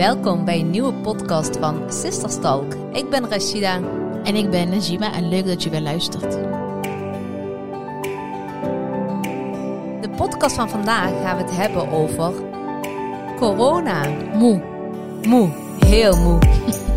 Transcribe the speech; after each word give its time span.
Welkom 0.00 0.44
bij 0.44 0.58
een 0.58 0.70
nieuwe 0.70 0.92
podcast 0.92 1.56
van 1.56 1.92
Sisterstalk. 1.92 2.74
Ik 2.92 3.10
ben 3.10 3.28
Rashida. 3.28 3.80
En 4.24 4.36
ik 4.36 4.50
ben 4.50 4.68
Najima 4.68 5.12
en 5.12 5.28
leuk 5.28 5.46
dat 5.46 5.62
je 5.62 5.70
weer 5.70 5.80
luistert. 5.80 6.32
De 10.00 10.10
podcast 10.16 10.54
van 10.54 10.68
vandaag 10.70 11.10
gaan 11.10 11.36
we 11.36 11.42
het 11.42 11.56
hebben 11.56 11.90
over 11.90 12.32
corona. 13.36 14.08
Moe. 14.34 14.62
Moe, 15.22 15.48
heel 15.78 16.16
moe. 16.16 16.38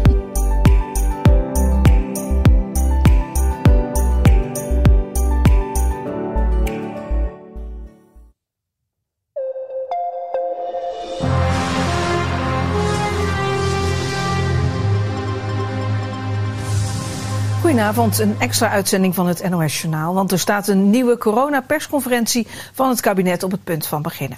Goedenavond, 17.84 18.20
een 18.20 18.40
extra 18.40 18.70
uitzending 18.70 19.16
van 19.16 19.28
het 19.28 19.50
NOS 19.50 19.82
Journaal. 19.82 20.14
Want 20.14 20.32
er 20.32 20.40
staat 20.40 20.68
een 20.68 20.90
nieuwe 20.90 21.18
coronapersconferentie 21.18 22.48
van 22.74 22.90
het 22.90 23.02
kabinet 23.02 23.44
op 23.44 23.52
het 23.52 23.64
punt 23.64 23.88
van 23.88 24.02
beginnen. 24.02 24.38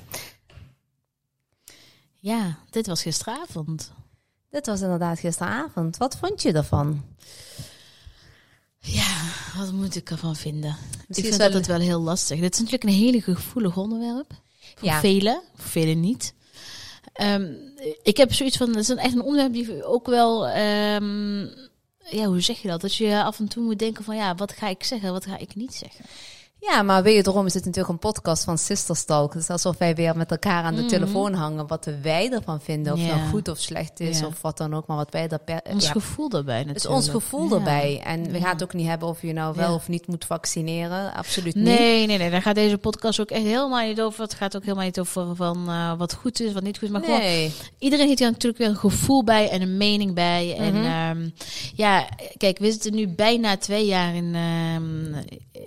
Ja, 2.20 2.58
dit 2.70 2.88
was 2.88 3.02
gisteravond. 3.02 3.92
Dit 4.50 4.66
was 4.66 4.82
inderdaad 4.82 5.20
gisteravond. 5.20 5.98
Wat 5.98 6.18
vond 6.18 6.42
je 6.42 6.52
ervan? 6.52 7.04
Ja, 8.80 9.14
wat 9.58 9.72
moet 9.72 9.96
ik 9.96 10.10
ervan 10.10 10.36
vinden? 10.36 10.76
Misschien 10.90 11.08
ik 11.08 11.24
vind 11.24 11.38
dat 11.38 11.48
wel- 11.50 11.58
het 11.58 11.68
wel 11.68 11.80
heel 11.80 12.02
lastig. 12.02 12.40
Dit 12.40 12.54
is 12.54 12.60
natuurlijk 12.60 12.84
een 12.84 13.00
hele 13.00 13.22
gevoelig 13.22 13.78
onderwerp. 13.78 14.32
Voor 14.76 14.88
Ja. 14.88 15.00
velen, 15.00 15.42
voor 15.56 15.70
velen 15.70 16.00
niet. 16.00 16.34
Ehm, 17.14 17.52
ik 18.04 18.18
heb 18.18 18.34
zoiets 18.34 18.58
van, 18.58 18.68
het 18.68 18.78
is 18.78 18.88
een, 18.88 18.98
echt 18.98 19.14
een 19.14 19.22
onderwerp 19.22 19.54
die 19.54 19.84
ook 19.86 20.06
wel, 20.06 20.48
ehm, 20.48 21.48
ja, 22.10 22.26
hoe 22.26 22.42
zeg 22.42 22.62
je 22.62 22.68
dat? 22.68 22.82
Dat 22.82 22.96
je 22.96 23.24
af 23.24 23.40
en 23.40 23.48
toe 23.48 23.64
moet 23.64 23.80
denken 23.80 24.04
van, 24.04 24.16
ja, 24.16 24.36
wat 24.36 24.52
ga 24.52 24.68
ik 24.68 24.84
zeggen, 24.84 25.12
wat 25.12 25.26
ga 25.26 25.38
ik 25.38 25.56
niet 25.56 25.74
zeggen? 25.74 26.06
Ja, 26.70 26.82
maar 26.82 27.04
wederom 27.04 27.46
is 27.46 27.54
het 27.54 27.66
natuurlijk 27.66 27.94
een 27.94 28.00
podcast 28.12 28.44
van 28.44 28.58
Sisterstalk. 28.58 29.34
Het 29.34 29.42
is 29.42 29.50
alsof 29.50 29.78
wij 29.78 29.96
weer 29.96 30.18
met 30.18 30.32
elkaar 30.32 30.64
aan 30.64 30.76
de 30.76 30.82
Mhm. 30.82 30.90
telefoon 30.90 31.34
hangen. 31.34 31.68
Wat 31.68 31.88
wij 32.02 32.32
ervan 32.32 32.62
vinden. 32.62 32.94
Of 32.94 33.00
het 33.00 33.08
Ja. 33.08 33.16
nou 33.16 33.30
goed 33.30 33.48
of 33.48 33.58
slecht 33.60 34.00
is. 34.00 34.20
Ja. 34.20 34.26
Of 34.28 34.42
wat 34.42 34.58
dan 34.58 34.74
ook. 34.76 34.88
Maar 34.88 34.98
wat 34.98 35.12
wij 35.12 35.28
er 35.28 35.40
per, 35.40 35.62
Ons 35.70 35.86
ja, 35.86 35.92
gevoel 35.92 36.26
Het 36.30 36.46
natuurlijk. 36.46 36.76
is 36.76 36.86
ons 36.86 37.10
gevoel 37.10 37.54
erbij. 37.54 38.02
En 38.06 38.32
we 38.32 38.40
gaan 38.40 38.50
het 38.54 38.64
ook 38.64 38.74
niet 38.74 38.88
hebben 38.88 39.08
of 39.08 39.22
je 39.22 39.34
nou 39.34 39.56
wel 39.56 39.74
of 39.74 39.88
niet 39.88 40.08
moet 40.08 40.26
vaccineren. 40.26 41.14
Absoluut 41.14 41.56
niet. 41.56 41.64
Nee, 41.64 42.08
nee, 42.08 42.18
nee. 42.18 42.30
Daar 42.30 42.42
gaat 42.42 42.56
deze 42.56 42.78
podcast 42.78 43.20
ook 43.20 43.30
echt 43.32 43.44
helemaal 43.44 43.88
niet 43.88 44.02
over. 44.02 44.22
Het 44.22 44.34
gaat 44.34 44.56
ook 44.56 44.64
helemaal 44.64 44.86
niet 44.86 45.00
over 45.00 45.36
van 45.36 45.70
eh, 45.70 45.98
wat 45.98 46.14
goed 46.14 46.40
is, 46.42 46.54
wat 46.54 46.64
niet 46.64 46.78
goed 46.78 46.88
is. 46.88 46.94
Maar 46.94 47.04
gewoon, 47.04 47.20
Nee. 47.20 47.54
iedereen 47.80 48.08
heeft 48.08 48.20
hier 48.20 48.32
natuurlijk 48.32 48.62
weer 48.62 48.70
een 48.70 48.76
gevoel 48.92 49.24
bij 49.24 49.50
en 49.50 49.62
een 49.62 49.78
mening 49.78 50.14
bij. 50.14 50.56
En 50.58 50.74
Mhm. 50.74 50.86
ehm, 50.86 51.30
ja, 51.76 52.08
kijk, 52.38 52.58
we 52.58 52.72
zitten 52.72 52.94
nu 52.96 53.08
bijna 53.08 53.58
twee 53.58 53.86
jaar 53.86 54.16
in, 54.16 54.36
ehm, 54.36 55.24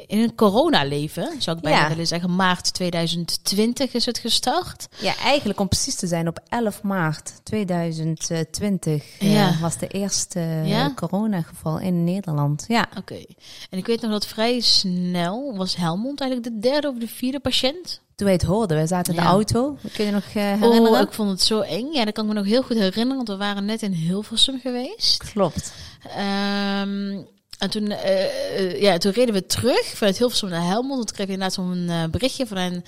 in 0.07 0.19
een 0.19 0.35
coronaleven. 0.35 1.31
Zou 1.43 1.57
ik 1.57 1.63
bijna 1.63 1.81
Ja. 1.83 1.89
willen 1.89 2.07
zeggen. 2.07 2.37
Maart 2.37 2.75
2020 2.75 3.93
is 3.95 4.07
het 4.07 4.19
gestart. 4.19 4.89
Ja, 5.01 5.17
eigenlijk 5.17 5.61
om 5.61 5.69
precies 5.69 5.95
te 5.95 6.07
zijn 6.07 6.29
op 6.29 6.41
11 6.49 6.83
maart 6.83 7.33
2020 7.43 9.05
eh, 9.19 9.33
Ja. 9.33 9.57
was 9.61 9.79
de 9.79 9.87
eerste 9.87 10.39
eh, 10.41 10.69
Ja? 10.69 10.93
coronageval 10.95 11.79
in 11.79 12.05
Nederland. 12.05 12.65
Ja. 12.69 12.89
Oké. 12.99 13.25
En 13.71 13.79
ik 13.79 13.87
weet 13.87 14.01
nog 14.01 14.11
dat 14.11 14.27
vrij 14.27 14.61
snel 14.61 15.57
was 15.57 15.77
Helmond 15.77 16.21
eigenlijk 16.21 16.55
de 16.55 16.61
derde 16.69 16.89
of 16.89 16.97
de 16.99 17.09
vierde 17.09 17.41
patiënt. 17.41 18.01
Toen 18.15 18.27
wij 18.27 18.37
het 18.37 18.47
hoorden, 18.47 18.79
we 18.81 18.87
zaten 18.87 19.13
in 19.15 19.19
de 19.21 19.25
Ja. 19.27 19.33
auto. 19.33 19.77
Kun 19.93 20.05
je 20.05 20.11
nog 20.11 20.25
eh, 20.25 20.33
herinneren? 20.35 20.91
Oh, 20.91 21.01
ik 21.01 21.13
vond 21.13 21.31
het 21.31 21.43
zo 21.43 21.61
eng. 21.61 21.93
Ja, 21.93 22.05
dat 22.05 22.15
kan 22.15 22.25
ik 22.25 22.33
me 22.33 22.37
nog 22.39 22.47
heel 22.49 22.63
goed 22.63 22.77
herinneren. 22.77 23.17
Want 23.17 23.29
we 23.29 23.37
waren 23.37 23.65
net 23.65 23.83
in 23.83 23.93
Hilversum 23.93 24.61
geweest. 24.61 25.31
Klopt. 25.33 25.73
Ehm, 26.17 27.21
en 27.59 27.71
toen, 27.71 27.91
eh, 27.91 28.25
eh, 28.25 28.81
ja, 28.81 28.99
toen 28.99 29.13
reden 29.13 29.35
we 29.35 29.47
terug 29.47 29.87
vanuit 29.87 30.19
Hilversum 30.19 30.49
naar 30.49 30.67
Helmond. 30.67 31.07
Toen 31.07 31.17
kreeg 31.17 31.27
ik 31.27 31.33
inderdaad 31.33 31.55
zo'n 31.55 31.87
eh, 31.89 32.05
berichtje 32.11 32.47
van 32.47 32.57
een, 32.57 32.85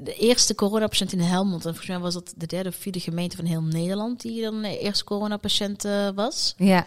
de 0.00 0.14
eerste 0.14 0.54
coronapatiënt 0.54 1.12
in 1.12 1.20
Helmond. 1.20 1.64
En 1.64 1.70
volgens 1.70 1.88
mij 1.88 1.98
was 1.98 2.14
dat 2.14 2.32
de 2.36 2.46
derde 2.46 2.68
of 2.68 2.74
vierde 2.74 3.00
gemeente 3.00 3.36
van 3.36 3.44
heel 3.44 3.62
Nederland 3.62 4.20
die 4.20 4.42
dan 4.42 4.62
de 4.62 4.78
eerste 4.78 5.04
coronapatiënt 5.04 5.82
was. 6.14 6.54
Ja. 6.56 6.84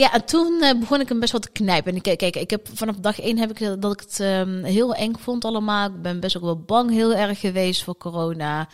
Ja, 0.00 0.12
en 0.12 0.24
toen 0.24 0.62
eh, 0.62 0.78
begon 0.78 1.00
ik 1.00 1.08
hem 1.08 1.20
best 1.20 1.32
wel 1.32 1.40
te 1.40 1.50
knijpen. 1.50 1.94
En 1.94 2.00
kijk, 2.00 2.18
kijk, 2.18 2.36
ik 2.36 2.50
heb 2.50 2.68
vanaf 2.74 2.96
dag 2.96 3.20
één 3.20 3.38
heb 3.38 3.50
ik 3.50 3.80
dat 3.80 3.92
ik 3.92 4.00
het 4.00 4.20
ehm, 4.20 4.64
heel 4.64 4.94
eng 4.94 5.14
vond 5.18 5.44
allemaal. 5.44 5.86
Ik 5.86 6.02
ben 6.02 6.20
best 6.20 6.36
ook 6.36 6.42
wel 6.42 6.60
bang 6.60 6.90
heel 6.90 7.14
erg 7.14 7.40
geweest 7.40 7.84
voor 7.84 7.96
corona. 7.96 8.68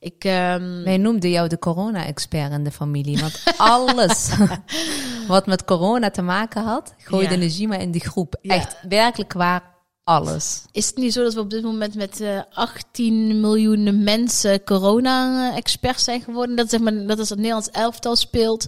Ik, 0.00 0.24
ehm, 0.24 0.82
Wij 0.82 0.96
noemden 0.96 1.30
jou 1.30 1.48
de 1.48 1.58
corona-expert 1.58 2.52
in 2.52 2.64
de 2.64 2.70
familie. 2.70 3.20
Want 3.20 3.42
alles 3.56 4.30
wat 5.28 5.46
met 5.46 5.64
corona 5.64 6.10
te 6.10 6.22
maken 6.22 6.62
had, 6.62 6.94
gooide 6.98 7.34
Ja. 7.34 7.40
Najima 7.40 7.76
in 7.76 7.90
die 7.90 8.04
groep. 8.04 8.38
Ja. 8.42 8.54
Echt 8.54 8.76
werkelijk 8.88 9.32
waar 9.32 9.77
alles. 10.08 10.62
Is 10.72 10.86
het 10.86 10.96
niet 10.96 11.12
zo 11.12 11.22
dat 11.22 11.34
we 11.34 11.40
op 11.40 11.50
dit 11.50 11.62
moment 11.62 11.94
met 11.94 12.20
eh 12.20 12.40
18 12.52 13.40
miljoen 13.40 14.02
mensen 14.04 14.64
corona-experts 14.64 16.04
zijn 16.04 16.20
geworden? 16.20 16.56
Dat, 16.56 16.70
zeg 16.70 16.80
maar, 16.80 17.06
dat 17.06 17.18
is 17.18 17.28
het 17.28 17.38
Nederlands 17.38 17.70
elftal 17.70 18.16
speelt. 18.16 18.66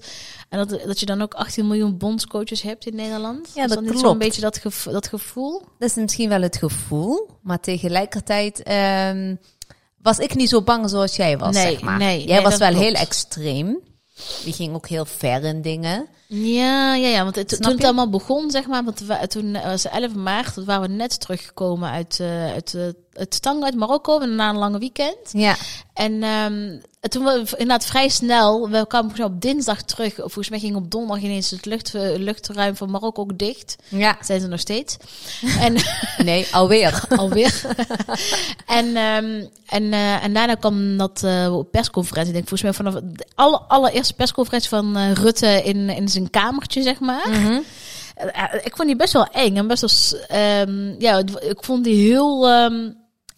En 0.48 0.58
dat, 0.58 0.80
dat 0.86 1.00
je 1.00 1.06
dan 1.06 1.22
ook 1.22 1.34
18 1.34 1.66
miljoen 1.66 1.96
bondscoaches 1.98 2.62
hebt 2.62 2.86
in 2.86 2.94
Nederland. 2.94 3.48
Ja, 3.54 3.64
is 3.64 3.70
dat 3.70 3.80
niet 3.80 3.90
klopt. 3.90 4.06
zo'n 4.06 4.18
beetje 4.18 4.40
dat, 4.40 4.58
gevo- 4.58 4.92
dat 4.92 5.06
gevoel? 5.08 5.62
Dat 5.78 5.88
is 5.88 5.94
misschien 5.94 6.28
wel 6.28 6.42
het 6.42 6.56
gevoel, 6.56 7.28
maar 7.42 7.60
tegelijkertijd 7.60 8.62
ehm, 8.62 9.34
was 10.02 10.18
ik 10.18 10.34
niet 10.34 10.48
zo 10.48 10.62
bang 10.62 10.90
zoals 10.90 11.16
jij 11.16 11.38
was, 11.38 11.54
Nee, 11.54 11.70
zeg 11.70 11.80
maar. 11.80 11.98
nee, 11.98 12.24
jij 12.24 12.34
nee, 12.34 12.42
was 12.42 12.50
dat 12.50 12.60
wel 12.60 12.68
klopt. 12.70 12.84
heel 12.84 12.94
extreem. 12.94 13.78
Je 14.44 14.52
ging 14.52 14.74
ook 14.74 14.88
heel 14.88 15.04
ver 15.04 15.44
in 15.44 15.62
dingen. 15.62 16.08
Ja, 16.26 16.94
ja, 16.94 17.08
ja. 17.08 17.22
Want 17.22 17.36
het, 17.36 17.48
toen 17.48 17.72
het 17.72 17.84
allemaal 17.84 18.10
begon, 18.10 18.50
zeg 18.50 18.66
maar, 18.66 18.84
want 18.84 19.00
we, 19.00 19.26
toen 19.26 19.54
eh, 19.54 19.64
was 19.64 19.84
11 19.84 20.14
maart, 20.14 20.54
toen 20.54 20.64
waren 20.64 20.88
we 20.88 20.94
net 20.94 21.20
teruggekomen 21.20 21.90
uit, 21.90 22.20
eh 22.20 22.52
uit 22.52 22.74
eh, 22.74 22.82
het 23.12 23.34
stang 23.34 23.64
uit 23.64 23.74
Marokko, 23.74 24.18
na 24.18 24.48
een 24.48 24.56
lange 24.56 24.78
weekend. 24.78 25.16
Ja, 25.32 25.56
En 25.94 26.22
ehm, 26.22 26.78
toen 27.08 27.24
we 27.24 27.38
inderdaad 27.50 27.86
vrij 27.86 28.08
snel, 28.08 28.70
we 28.70 28.86
kwamen 28.86 29.24
op 29.24 29.40
dinsdag 29.40 29.82
terug. 29.82 30.14
Volgens 30.14 30.48
mij 30.48 30.58
ging 30.58 30.76
op 30.76 30.90
donderdag 30.90 31.24
ineens 31.24 31.50
het 31.50 31.64
lucht, 31.64 31.94
eh, 31.94 32.16
luchtruim 32.16 32.76
van 32.76 32.90
Marokko 32.90 33.22
ook 33.22 33.38
dicht. 33.38 33.76
ja. 33.88 34.16
Zijn 34.20 34.40
ze 34.40 34.46
nog 34.46 34.60
steeds. 34.60 34.96
En 35.60 35.76
Nee, 36.24 36.46
alweer. 36.52 37.02
alweer. 37.16 37.60
en, 38.66 38.96
ehm, 38.96 39.44
en, 39.66 39.92
eh, 39.92 40.24
en 40.24 40.32
daarna 40.34 40.54
kwam 40.54 40.96
dat 40.96 41.22
eh, 41.22 41.58
persconferentie. 41.70 42.34
Ik 42.34 42.36
denk 42.46 42.48
volgens 42.48 42.62
mij 42.78 42.92
vanaf 42.92 43.02
de 43.12 43.26
alle, 43.34 43.58
allereerste 43.68 44.14
persconferentie 44.14 44.68
van 44.68 45.12
Rutte 45.12 45.62
in, 45.64 45.88
in 45.90 46.08
zijn 46.08 46.30
kamertje, 46.30 46.82
zeg 46.82 47.00
maar. 47.00 47.28
Mhm. 47.28 47.58
Ik 48.62 48.76
vond 48.76 48.88
die 48.88 48.96
best 48.96 49.12
wel 49.12 49.26
eng 49.26 49.56
en 49.56 49.66
best 49.66 49.80
wel. 49.80 50.20
ehm, 50.28 50.94
ja, 50.98 51.18
ik 51.40 51.58
vond 51.64 51.84
die 51.84 52.08
heel. 52.10 52.48
ehm, 52.48 52.90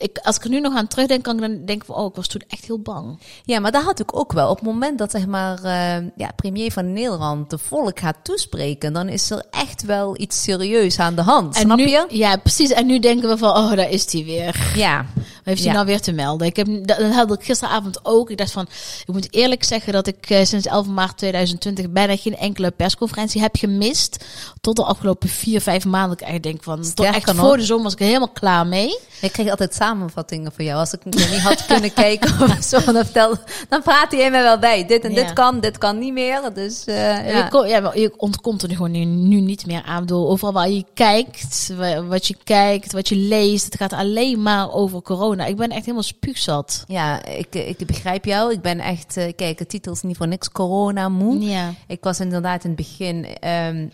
ik, 0.03 0.19
als 0.23 0.37
ik 0.37 0.45
er 0.45 0.51
nu 0.51 0.61
nog 0.61 0.77
aan 0.77 0.87
terugdenk, 0.87 1.23
kan 1.23 1.35
ik 1.35 1.41
dan 1.41 1.65
denken 1.65 1.87
van, 1.87 1.95
oh, 1.95 2.07
ik 2.07 2.15
was 2.15 2.27
toen 2.27 2.43
echt 2.49 2.65
heel 2.65 2.79
bang. 2.79 3.21
Ja, 3.45 3.61
maar 3.61 3.73
dat 3.73 3.83
had 3.83 4.01
ik 4.01 4.17
ook 4.17 4.33
wel. 4.33 4.51
Op 4.51 4.57
het 4.57 4.67
moment 4.67 4.99
dat 4.99 5.11
zeg 5.11 5.27
maar, 5.27 5.65
eh, 5.65 6.07
ja, 6.17 6.31
premier 6.37 6.73
van 6.73 6.93
Nederland 6.93 7.51
de 7.51 7.59
volk 7.59 7.99
gaat 7.99 8.17
toespreken, 8.23 8.93
dan 8.93 9.09
is 9.09 9.31
er 9.31 9.45
echt 9.51 9.83
wel 9.83 10.21
iets 10.21 10.43
serieus 10.43 10.99
aan 10.99 11.15
de 11.15 11.23
hand. 11.23 11.55
En 11.55 11.61
snap 11.61 11.77
nu, 11.77 11.89
je? 11.89 12.07
Ja, 12.09 12.37
precies. 12.37 12.71
En 12.71 12.87
nu 12.87 12.99
denken 12.99 13.29
we 13.29 13.39
van, 13.39 13.57
oh, 13.57 13.71
daar 13.71 13.91
is 13.91 14.13
hij 14.13 14.25
weer. 14.25 14.73
Ja. 14.75 15.07
Heeft 15.43 15.65
hij 15.65 15.73
nou 15.73 15.87
weer 15.87 16.01
te 16.01 16.13
melden? 16.13 16.47
Ik 16.47 16.57
heb, 16.57 16.67
dat 16.67 16.99
dat 16.99 17.13
had 17.13 17.33
ik 17.33 17.45
gisteravond 17.45 18.01
ook. 18.03 18.31
Ik 18.31 18.37
dacht 18.37 18.51
van, 18.53 18.67
ik 19.07 19.13
moet 19.13 19.35
eerlijk 19.35 19.65
zeggen 19.65 19.93
dat 19.93 20.07
ik 20.07 20.31
eh, 20.31 20.45
sinds 20.45 20.67
11 20.67 20.87
maart 20.87 21.17
2020 21.19 21.91
bijna 21.91 22.17
geen 22.17 22.37
enkele 22.37 22.71
persconferentie 22.71 23.41
heb 23.41 23.57
gemist. 23.57 24.25
Tot 24.61 24.77
de 24.77 24.85
afgelopen 24.85 25.29
vier, 25.29 25.61
vijf 25.61 25.85
maanden. 25.85 26.13
Ik 26.19 26.23
eigenlijk 26.23 26.53
denk 26.53 26.65
van, 26.65 26.95
tot 26.95 27.05
echt 27.15 27.27
voor 27.49 27.57
de 27.57 27.65
zomer 27.65 27.83
was 27.85 27.93
ik 27.93 28.01
er 28.01 28.07
helemaal 28.07 28.29
klaar 28.33 28.67
mee. 28.67 28.99
Ik 29.21 29.33
kreeg 29.33 29.51
altijd 29.51 29.75
samenvattingen 29.75 30.53
van 30.53 30.65
jou. 30.65 30.79
Als 30.79 30.93
ik 30.93 31.05
niet 31.05 31.39
had 31.39 31.67
kunnen 31.67 31.93
kijken 32.05 32.43
of 32.43 32.63
zo, 32.71 32.93
dan, 32.93 33.05
vertelde, 33.05 33.39
dan 33.69 33.83
praatte 33.83 34.17
jij 34.17 34.31
mij 34.31 34.43
wel 34.43 34.59
bij. 34.59 34.87
Dit 34.87 35.05
en 35.05 35.15
dit 35.15 35.33
kan, 35.33 35.61
dit 35.61 35.79
kan 35.79 35.99
niet 35.99 36.13
meer. 36.13 36.51
Dus 36.55 36.85
eh, 36.85 36.95
ja. 37.33 37.49
Je, 37.53 37.69
ja, 38.01 38.11
ontkomt 38.17 38.63
er 38.63 38.69
nu 38.69 38.75
gewoon 38.75 38.91
nu, 38.91 39.05
nu 39.05 39.41
niet 39.41 39.67
meer 39.67 39.83
aan. 39.83 40.01
Ik 40.01 40.07
bedoel, 40.07 40.29
overal 40.31 40.53
waar 40.53 40.71
je 40.71 40.85
kijkt, 40.95 41.73
wa- 41.77 42.03
wat 42.05 42.27
je 42.27 42.37
kijkt, 42.45 42.93
wat 42.93 43.09
je 43.09 43.17
leest, 43.17 43.65
het 43.65 43.77
gaat 43.77 43.93
alleen 43.93 44.43
maar 44.43 44.73
over 44.73 45.03
corona. 45.03 45.31
Ik 45.41 45.57
ben 45.57 45.71
echt 45.71 45.81
helemaal 45.81 46.03
spuugzat. 46.03 46.85
Ja, 46.89 47.25
ik, 47.25 47.55
ik 47.55 47.87
begrijp 47.87 48.25
jou. 48.25 48.53
Ik 48.53 48.61
ben 48.61 48.79
echt, 48.79 49.17
eh, 49.17 49.33
kijk, 49.37 49.59
de 49.59 49.67
titel 49.67 49.93
is 49.93 50.03
niet 50.03 50.17
voor 50.17 50.29
niks 50.29 50.51
corona 50.51 51.09
moe. 51.09 51.41
Ja. 51.41 51.75
Ik 51.87 52.03
was 52.03 52.21
inderdaad 52.21 52.65
in 52.65 52.71
het 52.71 52.79
begin, 52.79 53.25
ehm, 53.25 53.89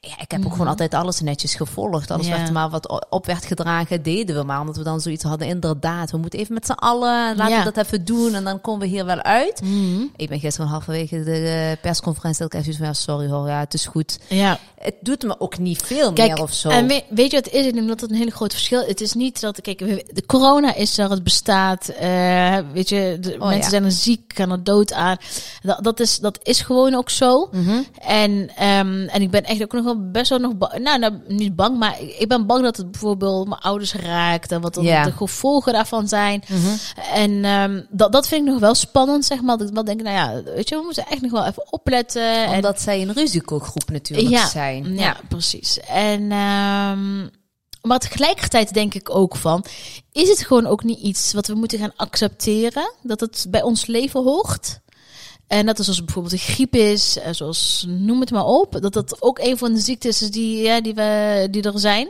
ja, 0.00 0.18
ik 0.20 0.30
heb 0.30 0.44
ook 0.46 0.52
gewoon 0.52 0.66
altijd 0.68 0.94
alles 0.94 1.20
netjes 1.20 1.54
gevolgd. 1.54 2.10
Alles 2.10 2.26
Ja. 2.26 2.36
werd 2.36 2.52
maar 2.52 2.70
wat 2.70 3.06
op 3.10 3.26
werd 3.26 3.44
gedragen, 3.44 4.02
deden 4.02 4.36
we 4.36 4.42
maar. 4.42 4.60
Omdat 4.60 4.76
we 4.76 4.82
dan 4.82 5.00
zoiets 5.00 5.24
hadden, 5.24 5.48
inderdaad, 5.48 6.10
we 6.10 6.16
moeten 6.16 6.38
even 6.38 6.54
met 6.54 6.66
z'n 6.66 6.72
allen, 6.72 7.36
laten 7.36 7.54
Ja. 7.56 7.64
we 7.64 7.72
dat 7.72 7.84
even 7.86 8.04
doen. 8.04 8.34
En 8.34 8.44
dan 8.44 8.60
komen 8.60 8.80
we 8.80 8.86
hier 8.86 9.04
wel 9.04 9.20
uit. 9.22 9.60
Mhm. 9.62 10.02
Ik 10.16 10.28
ben 10.28 10.40
gisteren 10.40 10.70
halverwege 10.70 11.22
de 11.22 11.32
eh, 11.72 11.82
persconferentie, 11.82 12.38
dat 12.42 12.46
ik 12.52 12.54
echt 12.54 12.62
zoiets 12.64 12.82
van, 12.82 12.90
ja, 12.92 12.94
sorry 12.94 13.28
hoor, 13.30 13.48
ja, 13.48 13.58
het 13.58 13.74
is 13.74 13.86
goed. 13.86 14.18
Ja. 14.28 14.58
Het 14.78 14.94
doet 15.00 15.22
me 15.22 15.40
ook 15.40 15.58
niet 15.58 15.82
veel 15.82 16.12
Kijk, 16.12 16.32
meer 16.34 16.42
of 16.42 16.52
zo. 16.52 16.68
en 16.68 16.86
weet, 16.86 17.04
weet 17.08 17.30
je 17.30 17.36
wat 17.36 17.44
het 17.44 17.54
is? 17.54 17.66
Ik 17.66 17.74
denk 17.74 17.88
dat 17.88 18.00
het 18.00 18.10
een 18.10 18.16
hele 18.16 18.30
groot 18.30 18.52
verschil 18.52 18.84
Het 18.86 19.00
is 19.00 19.12
niet 19.12 19.40
dat, 19.40 19.60
kijk, 19.60 19.78
de 20.14 20.26
corona 20.26 20.74
is 20.74 20.98
er, 20.98 21.10
het 21.10 21.22
bestaat. 21.24 21.88
eh, 21.88 22.58
weet 22.72 22.88
je, 22.88 23.16
de 23.20 23.32
Oh, 23.32 23.38
mensen 23.40 23.62
ja. 23.62 23.68
zijn 23.68 23.84
er 23.84 23.92
ziek, 23.92 24.32
gaan 24.34 24.50
er 24.50 24.64
dood 24.64 24.92
aan. 24.92 25.16
Dat, 25.62 25.84
dat, 25.84 26.00
is, 26.00 26.18
dat 26.18 26.38
is 26.42 26.60
gewoon 26.60 26.94
ook 26.94 27.10
zo. 27.10 27.48
Mhm. 27.52 27.78
En, 28.00 28.50
ehm, 28.56 29.02
en 29.08 29.22
ik 29.22 29.30
ben 29.30 29.44
echt 29.44 29.62
ook 29.62 29.72
nog 29.74 29.84
wel 29.84 30.10
best 30.10 30.28
wel 30.30 30.38
nog 30.38 30.56
bang. 30.56 30.78
Nou, 30.78 30.98
nou, 30.98 31.12
niet 31.28 31.56
bang, 31.56 31.78
maar 31.78 32.00
ik 32.18 32.28
ben 32.28 32.46
bang 32.46 32.62
dat 32.62 32.76
het 32.76 32.90
bijvoorbeeld 32.90 33.48
mijn 33.48 33.60
ouders 33.60 33.94
raakt. 33.94 34.52
En 34.52 34.60
wat 34.60 34.74
dan 34.74 34.84
Ja. 34.84 35.04
de 35.04 35.12
gevolgen 35.12 35.72
daarvan 35.72 36.08
zijn. 36.08 36.42
Mhm. 36.48 36.74
En 37.14 37.44
ehm, 37.44 37.82
dat, 37.90 38.12
dat 38.12 38.28
vind 38.28 38.46
ik 38.46 38.52
nog 38.52 38.60
wel 38.60 38.74
spannend, 38.74 39.24
zeg 39.24 39.40
maar. 39.42 39.56
Dat 39.58 39.68
ik 39.68 39.74
wel 39.74 39.84
denk, 39.84 40.02
nou 40.02 40.14
ja, 40.16 40.42
weet 40.54 40.68
je, 40.68 40.76
we 40.76 40.82
moeten 40.84 41.06
echt 41.06 41.20
nog 41.20 41.30
wel 41.30 41.44
even 41.46 41.72
opletten. 41.72 42.44
En 42.46 42.54
Omdat 42.54 42.80
zij 42.80 43.02
een 43.02 43.12
risicogroep 43.12 43.90
natuurlijk 43.90 44.28
Ja, 44.28 44.46
zijn. 44.48 44.96
ja, 44.96 45.16
precies. 45.28 45.80
En, 45.80 46.32
ehm, 46.32 47.28
maar 47.82 47.98
tegelijkertijd 47.98 48.74
denk 48.74 48.94
ik 48.94 49.14
ook 49.16 49.36
van, 49.36 49.64
is 50.12 50.28
het 50.28 50.46
gewoon 50.46 50.66
ook 50.66 50.84
niet 50.84 50.98
iets 50.98 51.32
wat 51.32 51.46
we 51.46 51.54
moeten 51.54 51.78
gaan 51.78 51.92
accepteren? 51.96 52.92
Dat 53.02 53.20
het 53.20 53.46
bij 53.50 53.62
ons 53.62 53.86
leven 53.86 54.22
hoort? 54.22 54.80
En 55.46 55.66
dat 55.66 55.78
is 55.78 55.84
zoals 55.84 56.04
bijvoorbeeld 56.04 56.34
de 56.34 56.52
griep 56.52 56.74
is, 56.74 57.18
eh, 57.18 57.32
zoals 57.32 57.84
noem 57.88 58.20
het 58.20 58.30
maar 58.30 58.44
op. 58.46 58.76
Dat 58.80 58.92
dat 58.92 59.22
ook 59.22 59.38
een 59.38 59.58
van 59.58 59.72
de 59.74 59.80
ziektes 59.80 60.22
is 60.22 60.30
die, 60.30 60.62
ja, 60.62 60.80
die, 60.80 60.94
we, 60.94 61.48
die 61.50 61.62
er 61.62 61.78
zijn. 61.78 62.08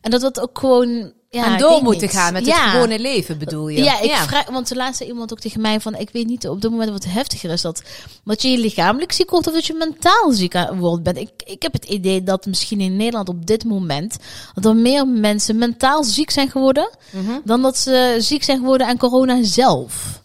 En 0.00 0.10
dat 0.10 0.20
dat 0.20 0.40
ook 0.40 0.58
gewoon... 0.58 1.12
Ja, 1.30 1.56
door 1.56 1.82
moeten 1.82 2.08
gaan 2.08 2.32
met 2.32 2.46
Ja. 2.46 2.62
het 2.62 2.70
gewone 2.70 2.98
leven, 2.98 3.38
bedoel 3.38 3.68
je? 3.68 3.82
Ja, 3.82 4.00
ik 4.00 4.10
vraag, 4.10 4.50
want 4.50 4.68
de 4.68 4.74
laatste 4.76 5.06
iemand 5.06 5.32
ook 5.32 5.40
tegen 5.40 5.60
mij 5.60 5.80
van, 5.80 5.94
ik 5.94 6.10
weet 6.12 6.26
niet 6.26 6.48
op 6.48 6.60
dit 6.60 6.70
moment 6.70 6.90
wat 6.90 7.04
heftiger 7.04 7.50
is 7.50 7.60
dat, 7.60 7.82
dat 8.24 8.42
je 8.42 8.58
lichamelijk 8.58 9.12
ziek 9.12 9.30
wordt 9.30 9.46
of 9.46 9.52
dat 9.52 9.66
je 9.66 9.74
mentaal 9.74 10.32
ziek 10.32 10.54
wordt 10.78 11.02
bent. 11.02 11.16
Ik, 11.16 11.30
ik 11.44 11.62
heb 11.62 11.72
het 11.72 11.84
idee 11.84 12.22
dat 12.22 12.46
misschien 12.46 12.80
in 12.80 12.96
Nederland 12.96 13.28
op 13.28 13.46
dit 13.46 13.64
moment 13.64 14.16
dat 14.54 14.64
er 14.64 14.76
meer 14.76 15.08
mensen 15.08 15.58
mentaal 15.58 16.04
ziek 16.04 16.30
zijn 16.30 16.50
geworden 16.50 16.90
Mhm. 17.10 17.32
dan 17.44 17.62
dat 17.62 17.78
ze 17.78 18.16
ziek 18.18 18.42
zijn 18.44 18.58
geworden 18.58 18.86
aan 18.86 18.98
corona 18.98 19.42
zelf. 19.44 20.22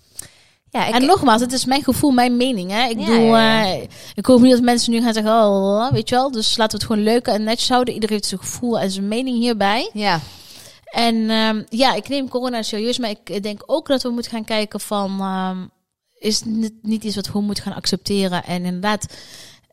Ja, 0.72 0.88
ik, 0.88 0.94
en 0.94 1.06
nogmaals, 1.06 1.42
het 1.42 1.52
is 1.52 1.66
mijn 1.66 1.84
gevoel, 1.84 2.12
mijn 2.12 2.38
mening. 2.38 2.72
Hè? 2.72 2.88
Ik 2.88 3.00
Ja, 3.00 3.06
bedoel, 3.06 3.26
ja, 3.26 3.64
ja. 3.64 3.74
eh, 3.76 3.88
ik 4.16 4.26
hoop 4.26 4.42
niet 4.42 4.52
dat 4.52 4.62
mensen 4.62 4.92
nu 4.92 5.02
gaan 5.02 5.14
zeggen, 5.14 5.32
oh, 5.32 5.92
weet 5.92 6.10
je 6.10 6.16
wel, 6.16 6.32
dus 6.32 6.58
laten 6.58 6.78
we 6.80 6.84
het 6.86 6.94
gewoon 6.94 7.14
leuk 7.14 7.28
en 7.28 7.44
netjes 7.44 7.70
houden. 7.70 7.94
Iedereen 7.94 8.16
heeft 8.16 8.30
zijn 8.30 8.42
gevoel 8.42 8.80
en 8.80 8.92
zijn 8.92 9.08
mening 9.08 9.38
hierbij. 9.38 9.90
ja. 9.94 10.20
En 10.90 11.30
ehm, 11.30 11.64
ja, 11.70 11.94
ik 11.94 12.08
neem 12.10 12.28
corona 12.30 12.62
serieus, 12.62 12.98
maar 12.98 13.10
ik 13.10 13.44
denk 13.44 13.64
ook 13.66 13.88
dat 13.88 14.04
we 14.04 14.10
moeten 14.10 14.32
gaan 14.32 14.44
kijken 14.46 14.80
van, 14.80 15.20
ehm, 15.20 15.58
is 16.18 16.40
het 16.40 16.74
niet 16.82 17.04
iets 17.04 17.16
wat 17.16 17.26
we 17.26 17.32
gewoon 17.32 17.46
moeten 17.46 17.64
gaan 17.64 17.74
accepteren 17.76 18.44
en 18.46 18.66
inderdaad 18.66 19.06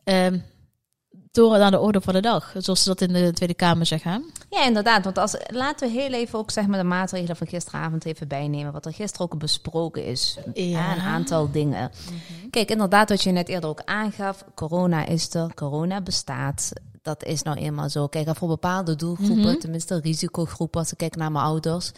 ehm 0.03 0.37
door 1.37 1.57
naar 1.57 1.71
de 1.71 1.79
orde 1.79 2.01
van 2.01 2.13
de 2.13 2.19
dag, 2.21 2.53
zoals 2.57 2.83
ze 2.83 2.89
dat 2.89 3.01
in 3.01 3.13
de 3.13 3.33
Tweede 3.33 3.53
Kamer 3.53 3.85
zeggen. 3.85 4.25
Ja, 4.49 4.65
inderdaad. 4.65 5.03
Want 5.03 5.17
als, 5.17 5.35
laten 5.47 5.87
we 5.87 5.93
heel 5.93 6.11
even 6.13 6.39
ook 6.39 6.51
zeg 6.51 6.67
maar, 6.67 6.79
de 6.79 6.85
maatregelen 6.85 7.35
van 7.35 7.47
gisteravond 7.47 8.05
even 8.05 8.27
bijnemen. 8.27 8.71
Wat 8.73 8.85
er 8.85 8.93
gisteren 8.93 9.31
ook 9.31 9.39
besproken 9.39 10.05
is. 10.05 10.37
Ja. 10.53 10.91
Een 10.95 11.01
aantal 11.01 11.51
dingen. 11.51 11.91
Kijk, 12.49 12.69
inderdaad, 12.69 13.09
wat 13.09 13.23
je 13.23 13.31
net 13.31 13.47
eerder 13.47 13.69
ook 13.69 13.81
aangaf. 13.85 14.43
Corona 14.55 15.05
is 15.05 15.33
er, 15.33 15.53
corona 15.53 16.01
bestaat. 16.01 16.71
Dat 17.01 17.23
is 17.23 17.41
nou 17.43 17.57
eenmaal 17.57 17.89
zo. 17.89 18.07
Kijk, 18.07 18.29
voor 18.37 18.47
bepaalde 18.47 18.95
doelgroepen, 18.95 19.49
Mhm. 19.51 19.59
tenminste 19.59 19.99
risicogroepen, 19.99 20.79
als 20.79 20.91
ik 20.91 20.97
kijk 20.97 21.15
naar 21.15 21.31
mijn 21.31 21.45
ouders. 21.45 21.91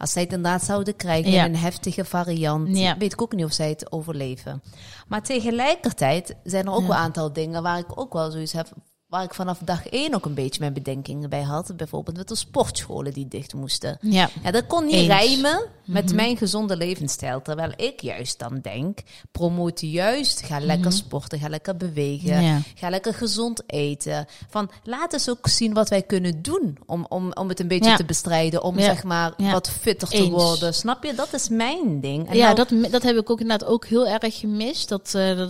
Als 0.00 0.12
zij 0.12 0.22
het 0.22 0.32
inderdaad 0.32 0.62
zouden 0.64 0.96
krijgen 0.96 1.30
Ja. 1.30 1.44
in 1.44 1.54
een 1.54 1.60
heftige 1.60 2.04
variant, 2.04 2.78
Ja. 2.78 2.96
weet 2.96 3.12
ik 3.12 3.22
ook 3.22 3.32
niet 3.34 3.44
of 3.44 3.52
zij 3.52 3.68
het 3.68 3.92
overleven. 3.92 4.62
Maar 5.08 5.22
tegelijkertijd 5.22 6.34
zijn 6.44 6.66
er 6.66 6.72
ook 6.72 6.80
wel 6.80 6.90
een 6.90 6.96
aantal 6.96 7.32
dingen 7.32 7.62
waar 7.62 7.78
ik 7.78 8.00
ook 8.00 8.12
wel 8.12 8.30
zoiets 8.30 8.52
heb, 8.52 8.68
waar 9.10 9.22
ik 9.24 9.34
vanaf 9.34 9.58
dag 9.58 9.86
één 9.88 10.14
ook 10.14 10.24
een 10.24 10.34
beetje 10.34 10.60
mijn 10.60 10.72
bedenkingen 10.72 11.30
bij 11.30 11.42
had. 11.42 11.76
Bijvoorbeeld 11.76 12.16
met 12.16 12.28
de 12.28 12.34
sportscholen 12.36 13.12
die 13.12 13.28
dicht 13.28 13.54
moesten. 13.54 13.98
Ja. 14.00 14.28
Ja, 14.42 14.50
dat 14.50 14.66
kon 14.66 14.84
niet 14.84 14.94
Eens. 14.94 15.06
rijmen 15.06 15.66
met 15.84 16.04
Mhm. 16.04 16.14
mijn 16.14 16.36
gezonde 16.36 16.76
levensstijl. 16.76 17.42
Terwijl 17.42 17.72
ik 17.76 18.00
juist 18.00 18.38
dan 18.38 18.58
denk, 18.62 18.98
promoot 19.32 19.80
juist, 19.80 20.42
ga 20.42 20.60
lekker 20.60 20.92
sporten, 20.92 21.38
ga 21.38 21.48
lekker 21.48 21.76
bewegen. 21.76 22.30
Mhm. 22.36 22.42
Ja. 22.44 22.58
Ga 22.74 22.88
lekker 22.90 23.14
gezond 23.14 23.62
eten. 23.66 24.26
Van, 24.48 24.70
laat 24.84 25.12
eens 25.12 25.30
ook 25.30 25.48
zien 25.48 25.74
wat 25.74 25.88
wij 25.88 26.02
kunnen 26.02 26.42
doen 26.42 26.78
om, 26.86 27.06
om, 27.08 27.32
om 27.32 27.48
het 27.48 27.60
een 27.60 27.68
beetje 27.68 27.90
Ja. 27.90 27.96
te 27.96 28.04
bestrijden. 28.04 28.62
Om 28.62 28.80
zeg 28.80 29.04
maar 29.04 29.32
wat 29.38 29.70
fitter 29.70 30.08
te 30.08 30.16
Eens. 30.16 30.28
worden. 30.28 30.74
Snap 30.74 31.04
je? 31.04 31.14
Dat 31.14 31.32
is 31.32 31.48
mijn 31.48 32.00
ding. 32.00 32.28
En 32.28 32.36
ja, 32.36 32.52
nou- 32.52 32.56
dat, 32.80 32.92
dat 32.92 33.02
heb 33.02 33.16
ik 33.16 33.30
ook 33.30 33.40
inderdaad 33.40 33.68
ook 33.68 33.86
heel 33.86 34.06
erg 34.06 34.38
gemist. 34.38 34.88
Dat, 34.88 35.14
eh, 35.14 35.48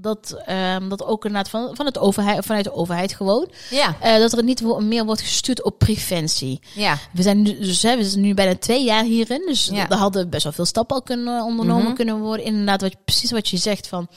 dat, 0.00 0.42
ehm, 0.46 0.88
dat 0.88 1.04
ook 1.04 1.24
inderdaad 1.24 1.50
van, 1.50 1.76
van 1.76 1.86
het 1.86 1.98
overheid, 1.98 2.44
vanuit 2.44 2.64
de 2.64 2.72
overheid 2.72 3.14
gewoon. 3.14 3.48
ja, 3.70 3.96
eh, 4.00 4.18
dat 4.18 4.32
er 4.32 4.42
niet 4.44 4.62
meer 4.80 5.04
wordt 5.04 5.20
gestuurd 5.20 5.62
op 5.62 5.78
preventie. 5.78 6.60
ja. 6.74 6.98
We 7.12 7.22
zijn 7.22 7.42
nu, 7.42 7.58
dus, 7.58 7.82
hè, 7.82 7.96
we 7.96 8.04
zijn 8.04 8.22
nu 8.22 8.34
bijna 8.34 8.56
twee 8.56 8.84
jaar 8.84 9.04
hierin. 9.04 9.42
Dus 9.46 9.70
Ja. 9.72 9.88
er 9.88 9.96
hadden 9.96 10.30
best 10.30 10.42
wel 10.42 10.52
veel 10.52 10.64
stappen 10.64 10.96
al 10.96 11.02
kunnen 11.02 11.42
ondernomen 11.44 11.84
Mhm. 11.84 11.94
kunnen 11.94 12.18
worden. 12.20 12.46
Inderdaad, 12.46 12.80
wat, 12.80 13.04
precies 13.04 13.30
wat 13.30 13.48
je 13.48 13.56
zegt 13.56 13.86
van... 13.88 14.08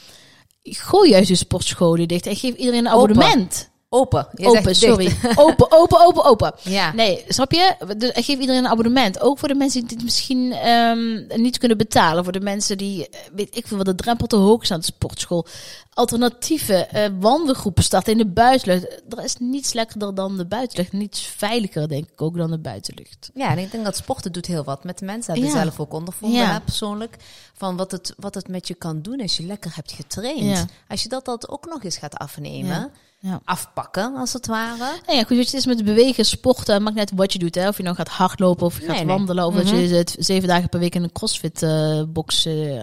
Gooi 0.62 1.10
juist 1.10 1.28
de 1.28 1.34
sportscholen 1.34 2.08
dicht 2.08 2.26
en 2.26 2.36
geef 2.36 2.54
iedereen 2.54 2.86
een 2.86 2.92
Open. 2.92 3.10
abonnement. 3.16 3.70
Open. 3.94 4.26
Je 4.34 4.46
open, 4.46 4.74
sorry. 4.74 5.04
dicht. 5.04 5.38
open, 5.46 5.72
open, 5.72 6.06
open, 6.06 6.24
open. 6.24 6.52
Ja. 6.62 6.92
Nee, 6.94 7.24
snap 7.28 7.52
je? 7.52 7.74
Dus 7.96 8.10
geef 8.14 8.38
iedereen 8.38 8.64
een 8.64 8.70
abonnement. 8.70 9.20
Ook 9.20 9.38
voor 9.38 9.48
de 9.48 9.54
mensen 9.54 9.80
die 9.80 9.96
het 9.96 10.04
misschien 10.04 10.52
ehm, 10.52 11.40
niet 11.42 11.58
kunnen 11.58 11.76
betalen. 11.78 12.24
Voor 12.24 12.32
de 12.32 12.40
mensen 12.40 12.78
die, 12.78 13.08
eh, 13.08 13.18
weet 13.34 13.56
ik 13.56 13.66
veel, 13.66 13.76
wat 13.76 13.86
de 13.86 13.94
drempel 13.94 14.26
te 14.26 14.36
hoog 14.36 14.62
is 14.62 14.70
aan 14.70 14.78
de 14.78 14.84
sportschool. 14.84 15.46
Alternatieve 15.94 16.74
eh, 16.74 17.08
wandelgroepen 17.20 17.82
starten 17.82 18.12
in 18.12 18.18
de 18.18 18.26
buitenlucht. 18.26 19.02
Er 19.08 19.24
is 19.24 19.36
niets 19.38 19.72
lekkerder 19.72 20.14
dan 20.14 20.36
de 20.36 20.46
buitenlucht. 20.46 20.92
Niets 20.92 21.20
veiliger, 21.36 21.88
denk 21.88 22.08
ik, 22.10 22.22
ook 22.22 22.36
dan 22.36 22.50
de 22.50 22.58
buitenlucht. 22.58 23.30
Ja, 23.34 23.50
en 23.50 23.58
ik 23.58 23.70
denk 23.70 23.84
dat 23.84 23.96
sporten 23.96 24.32
doet 24.32 24.46
heel 24.46 24.64
wat 24.64 24.84
met 24.84 24.98
de 24.98 25.04
mensen. 25.04 25.34
Heb 25.34 25.42
ik 25.42 25.48
Ja. 25.48 25.60
zelf 25.62 25.80
ook 25.80 25.92
ondervonden, 25.92 26.40
Ja. 26.40 26.60
persoonlijk. 26.60 27.16
Van 27.54 27.76
wat 27.76 27.90
het, 27.90 28.14
wat 28.16 28.34
het 28.34 28.48
met 28.48 28.68
je 28.68 28.74
kan 28.74 29.02
doen 29.02 29.20
als 29.20 29.36
je 29.36 29.42
lekker 29.46 29.70
hebt 29.74 29.92
getraind. 29.92 30.40
Ja. 30.58 30.66
Als 30.88 31.02
je 31.02 31.08
dat, 31.08 31.24
dat 31.24 31.48
ook 31.48 31.66
nog 31.66 31.84
eens 31.84 31.96
gaat 31.96 32.16
afnemen. 32.16 32.68
Ja. 32.76 32.90
Ja. 33.18 33.40
Afpakken, 33.44 34.14
als 34.16 34.32
het 34.32 34.46
ware. 34.46 34.84
Ja, 35.06 35.18
goed, 35.18 35.28
weet 35.28 35.38
je, 35.38 35.44
het 35.44 35.52
is 35.54 35.66
met 35.66 35.84
bewegen, 35.84 36.24
sporten, 36.24 36.82
maakt 36.82 36.96
net 36.96 37.12
wat 37.14 37.32
je 37.32 37.38
doet. 37.38 37.54
Hè? 37.54 37.68
Of 37.68 37.76
je 37.76 37.82
nou 37.82 37.96
gaat 37.96 38.08
hardlopen 38.08 38.66
of 38.66 38.74
je 38.74 38.80
gaat 38.86 38.96
Nee, 38.96 39.04
nee. 39.04 39.16
wandelen. 39.16 39.46
Of 39.46 39.54
Mhm. 39.54 39.64
dat 39.64 39.70
je 39.70 39.94
het 39.94 40.16
zeven 40.18 40.48
dagen 40.48 40.68
per 40.68 40.80
week 40.80 40.94
in 40.94 41.02
een 41.02 41.12
crossfit 41.12 41.62
eh, 41.62 42.02
box 42.08 42.44
eh, 42.44 42.74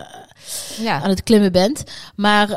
Ja. 0.81 1.01
aan 1.01 1.09
het 1.09 1.23
klimmen 1.23 1.51
bent. 1.51 1.83
Maar 2.15 2.49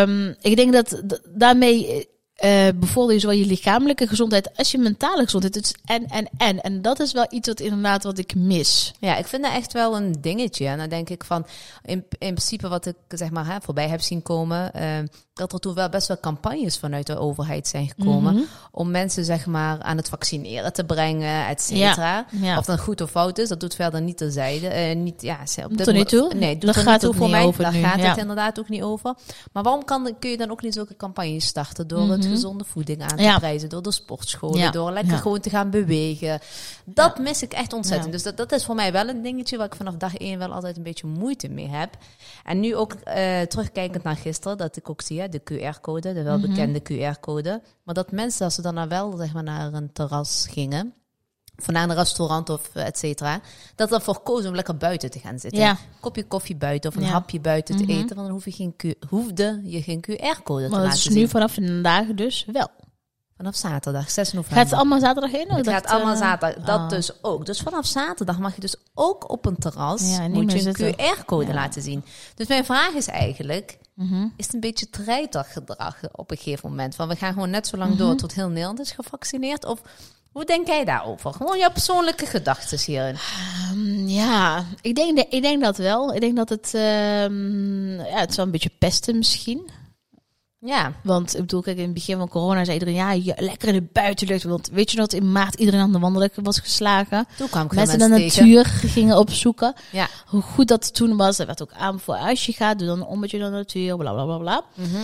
ehm, 0.00 0.34
ik 0.40 0.56
denk 0.56 0.72
dat 0.72 1.02
daarmee 1.28 2.08
eh 2.38 2.68
bevorder 2.74 3.14
je 3.14 3.20
zowel 3.20 3.36
je 3.36 3.46
lichamelijke 3.46 4.06
gezondheid 4.06 4.56
als 4.56 4.70
je 4.70 4.78
mentale 4.78 5.24
gezondheid. 5.24 5.54
Het 5.54 5.78
en, 5.84 6.06
en, 6.06 6.28
en. 6.36 6.60
En 6.60 6.82
dat 6.82 7.00
is 7.00 7.12
wel 7.12 7.26
iets 7.30 7.48
wat 7.48 7.60
inderdaad 7.60 8.02
wat 8.02 8.18
ik 8.18 8.34
mis. 8.34 8.94
Ja, 9.00 9.16
ik 9.16 9.26
vind 9.26 9.42
dat 9.42 9.52
echt 9.52 9.72
wel 9.72 9.96
een 9.96 10.14
dingetje. 10.20 10.66
En 10.66 10.78
dan 10.78 10.88
denk 10.88 11.08
ik 11.08 11.24
van, 11.24 11.46
in, 11.84 12.04
in 12.18 12.34
principe 12.34 12.68
wat 12.68 12.86
ik 12.86 12.96
zeg 13.08 13.30
maar 13.30 13.46
hè, 13.46 13.60
voorbij 13.60 13.88
heb 13.88 14.00
zien 14.00 14.22
komen, 14.22 14.72
eh, 14.72 14.98
dat 15.38 15.52
er 15.52 15.58
toen 15.58 15.74
wel 15.74 15.88
best 15.88 16.08
wel 16.08 16.20
campagnes 16.20 16.78
vanuit 16.78 17.06
de 17.06 17.18
overheid 17.18 17.68
zijn 17.68 17.88
gekomen 17.96 18.34
Mhm. 18.34 18.42
om 18.70 18.90
mensen 18.90 19.24
zeg 19.24 19.46
maar 19.46 19.82
aan 19.82 19.96
het 19.96 20.08
vaccineren 20.08 20.72
te 20.72 20.84
brengen, 20.84 21.46
et 21.46 21.60
cetera. 21.62 22.26
Ja. 22.30 22.58
Of 22.58 22.64
dat 22.64 22.80
goed 22.80 23.00
of 23.00 23.10
fout 23.10 23.38
is, 23.38 23.48
dat 23.48 23.60
doet 23.60 23.74
verder 23.74 24.00
niet 24.02 24.16
terzijde. 24.16 24.68
Eh 24.68 24.96
niet, 24.96 25.22
ja, 25.22 25.38
op 25.64 25.76
dit 25.76 25.86
er 25.86 25.92
niet 25.92 26.12
mo- 26.12 26.18
toe? 26.28 26.34
Nee, 26.34 26.58
doet 26.58 26.68
er 26.68 26.74
gaat 26.82 26.86
niet 26.92 27.00
toe 27.00 27.08
het 27.10 27.18
voor 27.18 27.30
mij. 27.30 27.44
over 27.44 27.62
Daar 27.62 27.72
nu, 27.72 27.80
gaat 27.82 27.98
ja. 28.00 28.08
het 28.08 28.16
inderdaad 28.18 28.58
ook 28.58 28.68
niet 28.68 28.82
over. 28.82 29.14
Maar 29.52 29.62
waarom 29.62 29.84
kan, 29.84 30.16
kun 30.18 30.30
je 30.30 30.36
dan 30.36 30.50
ook 30.50 30.62
niet 30.62 30.74
zulke 30.74 30.96
campagnes 30.96 31.46
starten 31.46 31.86
door 31.88 32.10
het 32.10 32.20
Mhm. 32.20 32.30
gezonde 32.30 32.64
voeding 32.64 33.02
aan 33.02 33.16
te 33.16 33.34
prijzen, 33.38 33.68
door 33.68 33.82
de 33.82 33.92
sportscholen, 33.92 34.72
door 34.72 34.90
lekker 34.92 35.16
gewoon 35.18 35.40
te 35.40 35.50
gaan 35.50 35.70
bewegen. 35.70 36.40
Dat 36.84 37.18
mis 37.18 37.42
ik 37.42 37.52
echt 37.52 37.72
ontzettend. 37.72 38.12
Dus 38.12 38.22
dat, 38.22 38.36
dat 38.36 38.52
is 38.52 38.64
voor 38.64 38.74
mij 38.74 38.92
wel 38.92 39.08
een 39.08 39.22
dingetje 39.22 39.56
waar 39.56 39.66
ik 39.66 39.74
vanaf 39.74 39.94
dag 39.94 40.16
één 40.16 40.38
wel 40.38 40.52
altijd 40.52 40.76
een 40.76 40.82
beetje 40.82 41.06
moeite 41.06 41.48
mee 41.48 41.68
heb. 41.68 41.90
En 42.44 42.60
nu 42.60 42.76
ook 42.76 42.92
eh, 42.92 43.40
terugkijkend 43.40 44.02
naar 44.02 44.16
gisteren, 44.16 44.56
dat 44.58 44.76
ik 44.76 44.90
ook 44.90 45.00
zie, 45.00 45.27
hè, 45.30 45.40
de 45.44 45.72
QR-code, 45.72 46.12
de 46.14 46.22
welbekende 46.22 46.80
QR-code. 46.82 47.62
Maar 47.84 47.94
dat 47.94 48.12
mensen, 48.12 48.44
als 48.44 48.54
ze 48.54 48.62
dan 48.62 48.74
nou 48.74 48.88
wel 48.88 49.16
zeg 49.16 49.32
maar, 49.32 49.42
naar 49.42 49.72
een 49.72 49.92
terras 49.92 50.46
gingen, 50.50 50.92
of 51.58 51.66
naar 51.68 51.88
een 51.88 51.94
restaurant 51.94 52.50
of 52.50 52.70
eh, 52.74 52.86
et 52.86 52.98
cetera, 52.98 53.40
dat 53.74 53.88
dan 53.88 54.02
voor 54.02 54.20
kozen 54.20 54.48
om 54.48 54.54
lekker 54.54 54.76
buiten 54.76 55.10
te 55.10 55.18
gaan 55.18 55.38
zitten. 55.38 55.60
Ja. 55.60 55.70
Een 55.70 55.76
kopje 56.00 56.24
koffie 56.24 56.56
buiten 56.56 56.90
of 56.90 56.96
een 56.96 57.02
Ja. 57.02 57.08
hapje 57.08 57.40
buiten 57.40 57.76
te 57.76 57.82
Mhm. 57.82 57.92
eten, 57.92 58.06
want 58.16 58.20
dan 58.26 58.30
hoef 58.30 58.44
je 58.44 58.52
geen 58.52 58.76
Q- 58.76 59.04
hoefde 59.08 59.60
je 59.64 59.82
geen 59.82 60.00
QR-code 60.00 60.64
te 60.64 60.68
Maar 60.70 60.70
dat 60.70 60.70
laten 60.70 60.92
is 60.92 61.02
zien. 61.02 61.14
nu 61.14 61.28
vanaf 61.28 61.54
vandaag 61.54 62.06
dus 62.06 62.46
wel. 62.52 62.68
Vanaf 63.36 63.56
zaterdag, 63.56 64.10
6 64.10 64.32
november. 64.32 64.58
Gaat 64.58 64.70
het 64.70 64.78
allemaal 64.78 64.98
zaterdag 65.00 65.32
in? 65.32 65.48
Het 65.50 65.68
gaat 65.68 65.86
allemaal 65.86 66.16
zaterdag. 66.16 66.64
Dat 66.64 66.78
ah. 66.78 66.88
dus 66.88 67.22
ook. 67.22 67.46
Dus 67.46 67.60
vanaf 67.60 67.86
zaterdag 67.86 68.38
mag 68.38 68.54
je 68.54 68.60
dus 68.60 68.76
ook 68.94 69.30
op 69.30 69.46
een 69.46 69.56
terras 69.56 70.16
Ja, 70.16 70.28
moet 70.28 70.52
je 70.52 70.66
een. 70.66 70.94
QR-code 70.96 71.46
Ja. 71.46 71.54
laten 71.54 71.82
zien. 71.82 72.04
Dus 72.34 72.46
mijn 72.46 72.64
vraag 72.64 72.92
is 72.92 73.06
eigenlijk, 73.06 73.78
Mhm. 73.98 74.26
is 74.36 74.44
het 74.44 74.54
een 74.54 74.60
beetje 74.60 74.90
treitergedrag 74.90 75.96
op 76.12 76.30
een 76.30 76.36
gegeven 76.36 76.68
moment. 76.68 76.94
Van 76.94 77.08
we 77.08 77.16
gaan 77.16 77.32
gewoon 77.32 77.50
net 77.50 77.66
zo 77.66 77.76
lang 77.76 77.90
Mhm. 77.90 77.98
door 77.98 78.14
tot 78.16 78.34
heel 78.34 78.48
Nederland 78.48 78.80
is 78.80 78.90
gevaccineerd. 78.90 79.64
Of 79.64 79.80
hoe 80.32 80.44
denk 80.44 80.66
jij 80.66 80.84
daarover? 80.84 81.32
Gewoon 81.32 81.58
jouw 81.58 81.70
persoonlijke 81.72 82.26
gedachten 82.26 82.78
hierin. 82.86 83.14
Ehm, 83.14 84.06
ja, 84.08 84.64
ik 84.80 84.94
denk, 84.94 85.16
de- 85.16 85.26
ik 85.28 85.42
denk 85.42 85.62
dat 85.62 85.76
wel. 85.76 86.14
Ik 86.14 86.20
denk 86.20 86.36
dat 86.36 86.48
het, 86.48 86.74
ehm, 86.74 87.90
ja, 88.00 88.18
het 88.18 88.30
is 88.30 88.36
wel 88.36 88.44
een 88.46 88.50
beetje 88.52 88.70
pesten 88.78 89.16
misschien. 89.18 89.68
Ja, 90.60 90.92
Want 91.02 91.34
ik 91.34 91.40
bedoel, 91.40 91.60
kijk, 91.62 91.76
in 91.76 91.82
het 91.84 91.94
begin 91.94 92.18
van 92.18 92.28
corona 92.28 92.64
zei 92.64 92.78
iedereen, 92.78 93.24
ja, 93.24 93.34
lekker 93.36 93.68
in 93.68 93.74
de 93.74 93.88
buitenlucht. 93.92 94.42
Want 94.42 94.68
weet 94.72 94.90
je 94.90 94.96
dat 94.96 95.12
in 95.12 95.32
maart 95.32 95.54
iedereen 95.54 95.80
aan 95.80 95.92
de 95.92 95.98
wandelen 95.98 96.30
was 96.42 96.58
geslagen? 96.58 97.26
toen 97.36 97.48
kwam 97.48 97.64
ik 97.64 97.72
Mensen 97.72 97.98
de 97.98 98.08
mensen 98.08 98.28
tegen. 98.28 98.44
natuur 98.52 98.64
gingen 98.90 99.18
opzoeken. 99.18 99.74
Ja. 99.92 100.08
Hoe 100.26 100.42
goed 100.42 100.68
dat 100.68 100.94
toen 100.94 101.16
was. 101.16 101.38
Er 101.38 101.46
werd 101.46 101.62
ook 101.62 101.72
aan 101.72 102.00
voor 102.00 102.14
als 102.16 102.46
je 102.46 102.52
gaat, 102.52 102.78
doe 102.78 102.86
dan 102.88 102.98
een 103.00 103.06
ommetje 103.06 103.38
door 103.38 103.50
de 103.50 103.56
natuur, 103.56 103.96
bla 103.96 104.12
bla 104.12 104.24
bla 104.24 104.38
bla. 104.38 104.64
Mhm. 104.74 104.96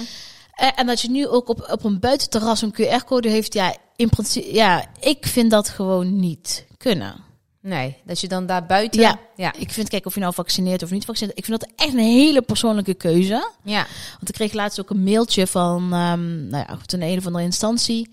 Eh, 0.55 0.69
en 0.77 0.87
dat 0.87 1.01
je 1.01 1.11
nu 1.11 1.27
ook 1.27 1.49
op, 1.49 1.69
op 1.71 1.85
een 1.85 2.01
buitenterras 2.01 2.63
een 2.63 2.73
QR-code 2.75 3.29
heeft, 3.29 3.55
ja, 3.55 3.75
in 3.97 4.09
principe, 4.09 4.55
ja, 4.55 4.85
ik 5.01 5.27
vind 5.27 5.51
dat 5.51 5.69
gewoon 5.69 6.21
niet 6.21 6.67
kunnen. 6.79 7.15
Nee, 7.67 7.97
dat 8.05 8.21
je 8.21 8.29
dan 8.29 8.47
daar 8.47 8.67
buiten... 8.67 9.01
Ja. 9.01 9.19
ja. 9.37 9.53
Ik 9.59 9.71
vind, 9.71 9.89
kijk, 9.89 10.07
of 10.07 10.15
je 10.15 10.21
nou 10.21 10.35
vaccineert 10.35 10.83
of 10.83 10.91
niet 10.91 11.05
vaccineert, 11.05 11.39
ik 11.39 11.45
vind 11.45 11.61
dat 11.61 11.71
echt 11.77 11.93
een 11.93 11.99
hele 11.99 12.43
persoonlijke 12.43 12.95
keuze. 12.95 13.51
ja. 13.63 13.87
Want 14.13 14.29
ik 14.29 14.35
kreeg 14.35 14.53
laatst 14.53 14.81
ook 14.81 14.91
een 14.91 15.03
mailtje 15.03 15.47
van, 15.47 15.83
ehm, 15.93 16.49
nou 16.49 16.65
ja, 16.69 16.79
van 16.87 17.01
een 17.01 17.19
of 17.19 17.27
andere 17.27 17.45
instantie. 17.45 18.11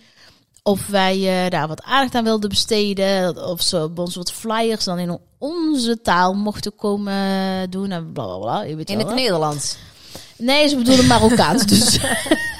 Of 0.64 0.88
wij 0.88 1.44
eh, 1.44 1.50
daar 1.50 1.68
wat 1.68 1.84
aandacht 1.84 2.16
aan 2.16 2.24
wilden 2.24 2.50
besteden. 2.50 3.46
Of 3.48 3.62
ze 3.62 3.84
op 3.84 4.00
ons 4.00 4.16
wat 4.16 4.32
flyers 4.32 4.84
dan 4.84 5.00
in 5.00 5.20
onze 5.38 6.02
taal 6.02 6.34
mochten 6.34 6.76
komen 6.76 7.70
doen. 7.70 7.92
En 7.92 8.12
bla 8.12 8.26
bla 8.26 8.38
bla. 8.38 8.62
Je 8.62 8.76
weet 8.76 8.90
In 8.90 8.98
wel, 8.98 9.06
het? 9.06 9.16
Nederlands. 9.16 9.78
Nee, 10.38 10.68
ze 10.68 10.76
bedoelen 10.76 11.08
Marokkaans. 11.08 11.66
dus 11.66 12.00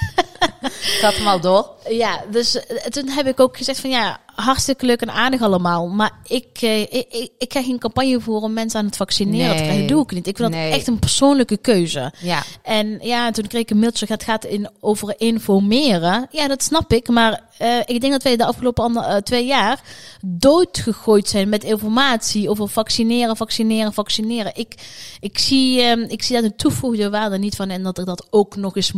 Gaat 1.00 1.16
hem 1.16 1.26
al 1.26 1.40
door. 1.40 1.70
ja, 1.88 2.24
dus 2.30 2.66
eh, 2.66 2.76
toen 2.76 3.08
heb 3.08 3.26
ik 3.26 3.40
ook 3.40 3.56
gezegd 3.56 3.80
van 3.80 3.90
ja, 3.90 4.20
hartstikke 4.34 4.86
leuk 4.86 5.00
en 5.00 5.10
aardig 5.10 5.42
allemaal. 5.42 5.88
Maar 5.88 6.12
ik, 6.26 6.46
eh, 6.60 6.80
ik, 6.80 7.30
ik, 7.38 7.52
ga 7.52 7.62
geen 7.62 7.78
campagne 7.78 8.20
voeren 8.20 8.42
om 8.42 8.52
mensen 8.52 8.78
aan 8.80 8.86
het 8.86 8.96
vaccineren 8.96 9.56
Nee. 9.56 9.78
Dat 9.78 9.88
doe 9.88 10.02
ik 10.02 10.10
niet. 10.10 10.26
Ik 10.26 10.36
vind 10.36 10.50
Nee. 10.50 10.70
dat 10.70 10.78
echt 10.78 10.88
een 10.88 10.98
persoonlijke 10.98 11.56
keuze. 11.56 12.12
Ja. 12.18 12.42
En 12.62 12.98
ja, 13.00 13.30
toen 13.30 13.46
kreeg 13.46 13.62
ik 13.62 13.70
een 13.70 13.78
mailtje, 13.78 14.06
het 14.08 14.22
gaat 14.22 14.44
in, 14.44 14.68
over 14.80 15.14
informeren. 15.16 16.26
Ja, 16.30 16.48
dat 16.48 16.62
snap 16.62 16.92
ik. 16.92 17.08
Maar 17.08 17.40
eh, 17.58 17.78
ik 17.84 18.00
denk 18.00 18.12
dat 18.12 18.22
wij 18.22 18.36
de 18.36 18.44
afgelopen 18.44 18.84
ander, 18.84 19.02
eh, 19.02 19.16
twee 19.16 19.46
jaar 19.46 19.80
doodgegooid 20.20 21.28
zijn 21.28 21.48
met 21.48 21.64
informatie 21.64 22.50
over 22.50 22.68
vaccineren, 22.68 23.36
vaccineren, 23.36 23.92
vaccineren. 23.92 24.52
Ik, 24.54 24.74
ik, 25.20 25.38
zie, 25.38 25.80
ehm, 25.82 26.00
ik 26.00 26.22
zie 26.22 26.34
daar 26.40 26.50
de 26.50 26.56
toevoegde 26.56 27.10
waarde 27.10 27.38
niet 27.38 27.56
van 27.56 27.70
en 27.70 27.82
dat 27.82 27.98
ik 27.98 28.06
dat 28.06 28.26
ook 28.30 28.56
nog 28.56 28.76
eens 28.76 28.92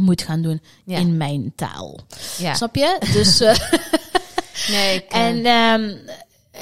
moet 0.00 0.22
gaan 0.22 0.42
doen 0.42 0.60
Ja. 0.84 0.98
in 0.98 1.16
mijn 1.16 1.52
taal. 1.56 1.98
ja. 2.38 2.54
Snap 2.54 2.74
je? 2.74 2.98
Dus, 3.12 3.40
eh, 3.40 3.56
Nee, 4.70 4.94
ik, 4.96 5.04
eh, 5.12 5.20
en 5.26 5.44
ehm, 5.46 5.96
eh, 6.52 6.60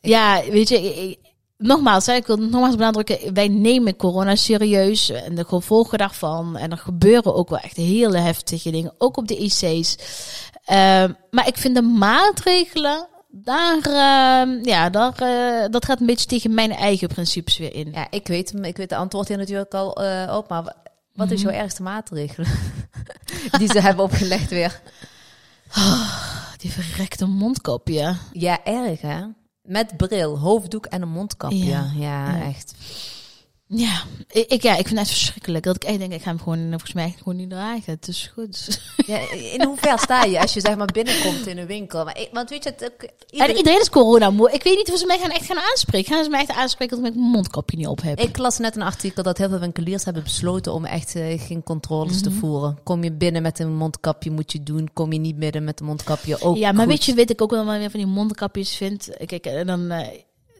ja, 0.00 0.42
weet 0.50 0.68
je, 0.68 0.80
ik- 1.10 1.18
nogmaals, 1.58 2.08
ik 2.08 2.26
wil 2.26 2.36
nogmaals 2.36 2.76
benadrukken, 2.76 3.34
wij 3.34 3.48
nemen 3.48 3.96
corona 3.96 4.34
serieus 4.34 5.08
en 5.10 5.34
de 5.34 5.44
gevolgen 5.44 5.98
daarvan. 5.98 6.56
En 6.56 6.70
er 6.70 6.78
gebeuren 6.78 7.34
ook 7.34 7.48
wel 7.48 7.58
echt 7.58 7.76
hele 7.76 8.18
heftige 8.18 8.70
dingen, 8.70 8.94
ook 8.98 9.16
op 9.16 9.28
de 9.28 9.36
IC's. 9.38 9.96
Ehm, 10.64 11.12
maar 11.30 11.46
ik 11.48 11.56
vind 11.56 11.74
de 11.74 11.82
maatregelen, 11.82 13.06
daar, 13.28 13.78
ehm, 13.82 14.58
ja, 14.68 14.90
daar, 14.90 15.14
dat 15.70 15.84
gaat 15.84 16.00
een 16.00 16.06
beetje 16.06 16.26
tegen 16.26 16.54
mijn 16.54 16.72
eigen 16.72 17.08
principes 17.08 17.58
weer 17.58 17.74
in. 17.74 17.90
ja, 17.92 18.06
ik 18.10 18.26
weet 18.26 18.52
hem. 18.52 18.64
Ik 18.64 18.76
weet 18.76 18.88
de 18.88 18.96
antwoord 18.96 19.28
hier 19.28 19.36
natuurlijk 19.38 19.74
al 19.74 19.88
op. 20.36 20.48
Maar 20.48 20.74
wat 21.14 21.30
is 21.30 21.40
jouw 21.42 21.52
ergste 21.52 21.82
maatregel? 21.82 22.44
Die 23.58 23.68
ze 23.68 23.80
hebben 23.80 24.04
opgelegd 24.04 24.50
weer. 24.50 24.80
Die 26.56 26.70
verrekte 26.72 27.26
mondkapje. 27.26 28.16
Ja, 28.32 28.64
erg 28.64 29.00
hè? 29.00 29.20
Met 29.62 29.96
bril, 29.96 30.38
hoofddoek 30.38 30.86
en 30.86 31.02
een 31.02 31.08
mondkapje. 31.08 31.64
Ja. 31.64 31.90
Ja, 31.94 32.36
Ja. 32.36 32.42
echt. 32.42 32.74
Ja 33.76 34.02
ik, 34.42 34.62
ja, 34.62 34.76
ik 34.76 34.86
vind 34.86 34.98
het 34.98 35.08
verschrikkelijk. 35.08 35.64
Dat 35.64 35.76
ik 35.76 35.84
echt 35.84 35.98
denk, 35.98 36.12
ik 36.12 36.22
ga 36.22 36.28
hem 36.28 36.38
gewoon, 36.38 36.68
volgens 36.68 36.92
mij 36.92 37.14
gewoon 37.18 37.36
niet 37.36 37.50
dragen. 37.50 37.92
Het 37.92 38.08
is 38.08 38.30
goed. 38.34 38.80
Ja, 39.06 39.18
in 39.52 39.64
hoever 39.64 39.98
sta 39.98 40.24
je 40.24 40.40
als 40.40 40.54
je 40.54 40.60
zeg 40.60 40.76
maar 40.76 40.86
binnenkomt 40.92 41.46
in 41.46 41.58
een 41.58 41.66
winkel? 41.66 42.04
Maar 42.04 42.26
want 42.32 42.50
weet 42.50 42.64
je, 42.64 42.70
het, 42.70 42.84
ook, 42.84 43.02
En 43.02 43.56
iedereen- 43.56 43.80
is 43.80 43.90
corona 43.90 44.30
moe. 44.30 44.52
Ik 44.52 44.62
weet 44.62 44.76
niet 44.76 44.92
of 44.92 44.98
ze 44.98 45.06
mij 45.06 45.18
gaan 45.18 45.30
echt 45.30 45.44
gaan 45.46 45.58
aanspreken. 45.70 46.14
Gaan 46.14 46.24
ze 46.24 46.30
mij 46.30 46.40
echt 46.40 46.50
aanspreken 46.50 46.96
dat 47.02 47.06
ik 47.06 47.14
mijn 47.14 47.26
mondkapje 47.30 47.76
niet 47.76 47.86
op 47.86 48.02
heb? 48.02 48.20
ik 48.20 48.36
las 48.38 48.58
net 48.58 48.76
een 48.76 48.82
artikel 48.82 49.22
dat 49.22 49.38
heel 49.38 49.48
veel 49.48 49.58
winkeliers 49.58 50.04
hebben 50.04 50.22
besloten 50.22 50.72
om 50.72 50.84
echt 50.84 51.14
eh, 51.14 51.40
geen 51.40 51.62
controles 51.62 52.22
te 52.22 52.28
Mhm. 52.30 52.38
voeren. 52.38 52.78
Kom 52.82 53.04
je 53.04 53.12
binnen 53.12 53.42
met 53.42 53.58
een 53.58 53.76
mondkapje, 53.76 54.30
moet 54.30 54.52
je 54.52 54.62
doen. 54.62 54.90
Kom 54.92 55.12
je 55.12 55.18
niet 55.18 55.38
binnen 55.38 55.64
met 55.64 55.80
een 55.80 55.86
mondkapje, 55.86 56.40
ook 56.40 56.56
ja, 56.56 56.72
maar 56.72 56.80
goed. 56.86 56.90
weet 56.92 57.04
je, 57.04 57.14
weet 57.14 57.30
ik 57.30 57.42
ook 57.42 57.50
wel 57.50 57.64
weer 57.66 57.90
van 57.90 58.00
die 58.00 58.08
mondkapjes 58.08 58.76
vind. 58.76 59.08
Kijk, 59.26 59.46
en 59.46 59.66
dan, 59.66 59.90
eh, 59.90 60.06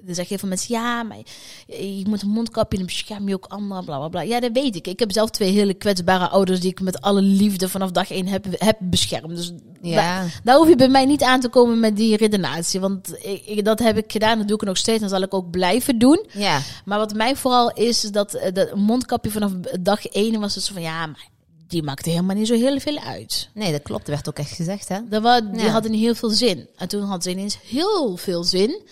dan 0.07 0.15
zeggen 0.15 0.27
heel 0.29 0.39
veel 0.39 0.49
mensen, 0.49 0.75
ja, 0.75 1.03
maar 1.03 1.19
je 1.67 2.05
moet 2.09 2.23
een 2.23 2.29
mondkapje, 2.29 2.77
dan 2.79 2.87
bescherm 2.87 3.29
je 3.29 3.35
ook 3.35 3.47
anderen, 3.47 3.85
bla 3.85 3.97
bla 3.99 4.09
bla. 4.09 4.21
Ja, 4.21 4.41
dat 4.41 4.51
weet 4.53 4.77
ik. 4.77 4.87
Ik 4.87 4.99
heb 4.99 5.13
zelf 5.13 5.31
twee 5.31 5.51
hele 5.53 5.75
kwetsbare 5.75 6.29
ouders 6.29 6.61
die 6.61 6.71
ik 6.71 6.81
met 6.81 7.01
alle 7.01 7.23
liefde 7.23 7.69
vanaf 7.69 7.91
dag 7.91 8.11
één 8.11 8.27
heb, 8.27 8.47
heb 8.51 8.77
beschermd. 8.81 9.37
Dus 9.37 9.53
Ja, 9.83 10.25
Daar 10.45 10.57
hoef 10.57 10.69
je 10.69 10.77
bij 10.77 10.89
mij 10.89 11.05
niet 11.05 11.23
aan 11.23 11.41
te 11.41 11.49
komen 11.49 11.81
met 11.81 11.97
die 11.97 12.17
redenatie. 12.17 12.81
Want 12.81 13.15
ik, 13.25 13.43
ik- 13.47 13.65
dat 13.65 13.79
heb 13.79 13.97
ik 13.97 14.13
gedaan, 14.13 14.39
dat 14.39 14.49
doe 14.49 14.57
ik 14.57 14.63
nog 14.67 14.77
steeds 14.77 15.03
en 15.03 15.09
zal 15.09 15.23
ik 15.23 15.35
ook 15.35 15.51
blijven 15.51 15.99
doen. 15.99 16.27
ja. 16.33 16.61
Maar 16.85 16.99
wat 16.99 17.15
mij 17.15 17.37
vooral 17.37 17.73
is, 17.73 18.05
is 18.05 18.11
dat 18.11 18.35
eh, 18.35 18.53
dat 18.53 18.75
mondkapje 18.75 19.31
vanaf 19.31 19.53
dag 19.81 20.07
één 20.07 20.41
was 20.41 20.55
het 20.55 20.65
zo 20.65 20.73
van 20.73 20.83
ja, 20.83 21.07
maar 21.07 21.29
die 21.69 21.83
maakte 21.83 22.11
helemaal 22.11 22.37
niet 22.37 22.47
zo 22.47 22.55
heel 22.55 22.81
veel 22.81 22.99
uit. 22.99 23.49
Nee, 23.55 23.73
dat 23.73 23.83
klopt. 23.83 24.07
Dat 24.07 24.15
werd 24.15 24.29
ook 24.29 24.39
echt 24.39 24.51
gezegd, 24.57 24.89
hè? 24.89 24.99
Dat 25.09 25.43
die 25.53 25.63
Ja. 25.63 25.69
hadden 25.71 25.91
niet 25.91 26.01
heel 26.01 26.15
veel 26.15 26.31
zin. 26.31 26.69
En 26.77 26.89
toen 26.89 27.03
had 27.03 27.23
ze 27.23 27.31
ineens 27.31 27.59
heel 27.67 28.17
veel 28.17 28.45
zin. 28.45 28.83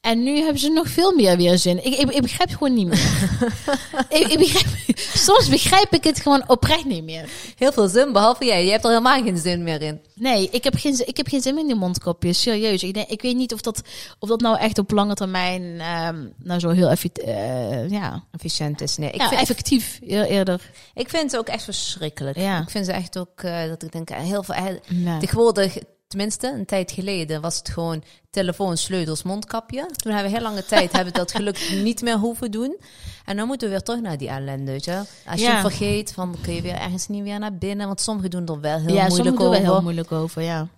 En 0.00 0.22
nu 0.22 0.36
hebben 0.36 0.58
ze 0.58 0.68
nog 0.68 0.88
veel 0.88 1.14
meer 1.14 1.36
weer 1.36 1.58
zin. 1.58 1.84
Ik, 1.84 1.94
ik, 1.98 2.10
ik 2.10 2.22
begrijp 2.22 2.48
het 2.48 2.58
gewoon 2.58 2.74
niet 2.74 2.86
meer. 2.86 3.28
ik, 4.20 4.26
ik 4.26 4.38
begrijp, 4.38 4.98
soms 4.98 5.48
begrijp 5.48 5.92
ik 5.94 6.04
het 6.04 6.20
gewoon 6.20 6.44
oprecht 6.48 6.84
niet 6.84 7.04
meer. 7.04 7.28
Heel 7.56 7.72
veel 7.72 7.88
zin, 7.88 8.12
behalve 8.12 8.44
jij. 8.44 8.64
Je 8.64 8.70
hebt 8.70 8.84
er 8.84 8.90
helemaal 8.90 9.22
geen 9.22 9.38
zin 9.38 9.62
meer 9.62 9.82
in. 9.82 10.00
Nee, 10.14 10.48
ik 10.50 10.64
heb 10.64 10.74
geen, 10.76 10.94
zin- 10.94 11.06
ik 11.08 11.16
heb 11.16 11.28
geen 11.28 11.40
zin 11.40 11.52
meer 11.54 11.62
in 11.62 11.68
die 11.68 11.76
mondkapjes. 11.78 12.40
Serieus. 12.42 12.82
Ik, 12.82 12.94
denk, 12.94 13.08
ik 13.08 13.22
weet 13.22 13.36
niet 13.36 13.52
of 13.52 13.60
dat, 13.60 13.82
of 14.18 14.28
dat 14.28 14.40
nou 14.40 14.58
echt 14.58 14.78
op 14.78 14.90
lange 14.90 15.14
termijn 15.14 15.80
ehm, 15.80 16.26
nou 16.42 16.60
zo 16.60 16.68
heel 16.68 16.90
eh, 16.90 17.90
ja, 17.90 18.24
Efficiënt 18.32 18.80
is. 18.80 18.96
Nee, 18.96 19.10
ik, 19.10 19.20
ja, 19.20 19.28
vind, 19.28 19.40
effectief 19.40 19.98
eer- 20.06 20.24
eerder. 20.26 20.70
ik 20.94 21.08
vind 21.08 21.30
ze 21.30 21.38
ook 21.38 21.48
echt 21.48 21.64
verschrikkelijk. 21.64 22.36
Ja. 22.36 22.60
Ik 22.60 22.70
vind 22.70 22.86
ze 22.86 22.92
echt 22.92 23.18
ook, 23.18 23.42
eh, 23.42 23.68
dat 23.68 23.82
ik 23.82 23.92
denk, 23.92 24.10
eh, 24.10 24.18
heel 24.18 24.42
veel... 24.42 24.54
Ja. 24.86 25.18
Tegenwoordig, 25.18 25.76
tenminste, 26.10 26.52
een 26.52 26.64
tijd 26.66 26.90
geleden 26.92 27.40
was 27.40 27.56
het 27.58 27.68
gewoon 27.68 28.02
telefoon, 28.30 28.76
sleutels, 28.76 29.22
mondkapje. 29.22 29.86
Toen 29.96 30.12
hebben 30.12 30.30
we 30.32 30.36
heel 30.38 30.46
lange 30.46 30.64
tijd 30.64 30.92
hebben 30.92 31.12
we 31.12 31.18
dat 31.18 31.30
gelukkig 31.32 31.72
niet 31.82 32.02
meer 32.02 32.16
hoeven 32.18 32.50
doen. 32.50 32.76
En 33.24 33.36
dan 33.36 33.46
moeten 33.46 33.68
we 33.68 33.74
weer 33.74 33.82
terug 33.82 34.00
naar 34.00 34.18
die 34.18 34.28
ellende, 34.28 34.70
weet 34.72 34.84
je. 34.84 35.02
Als 35.26 35.40
je 35.40 35.46
Ja. 35.46 35.60
vergeet, 35.60 36.12
van 36.12 36.36
kun 36.42 36.54
je 36.54 36.62
weer 36.62 36.74
ergens 36.74 37.08
niet 37.08 37.22
weer 37.22 37.38
naar 37.38 37.54
binnen. 37.58 37.86
Want 37.86 38.00
sommigen 38.00 38.30
doen 38.30 38.46
er 38.46 38.60
wel 38.60 38.78
heel 38.78 38.94
ja, 38.94 39.06
moeilijk 39.06 39.10
sommigen 39.14 39.38
doen 39.38 39.46
over. 39.48 39.62
wel 39.62 39.72
heel 39.72 39.82
moeilijk 39.82 40.12
over, 40.12 40.42
ja. 40.42 40.68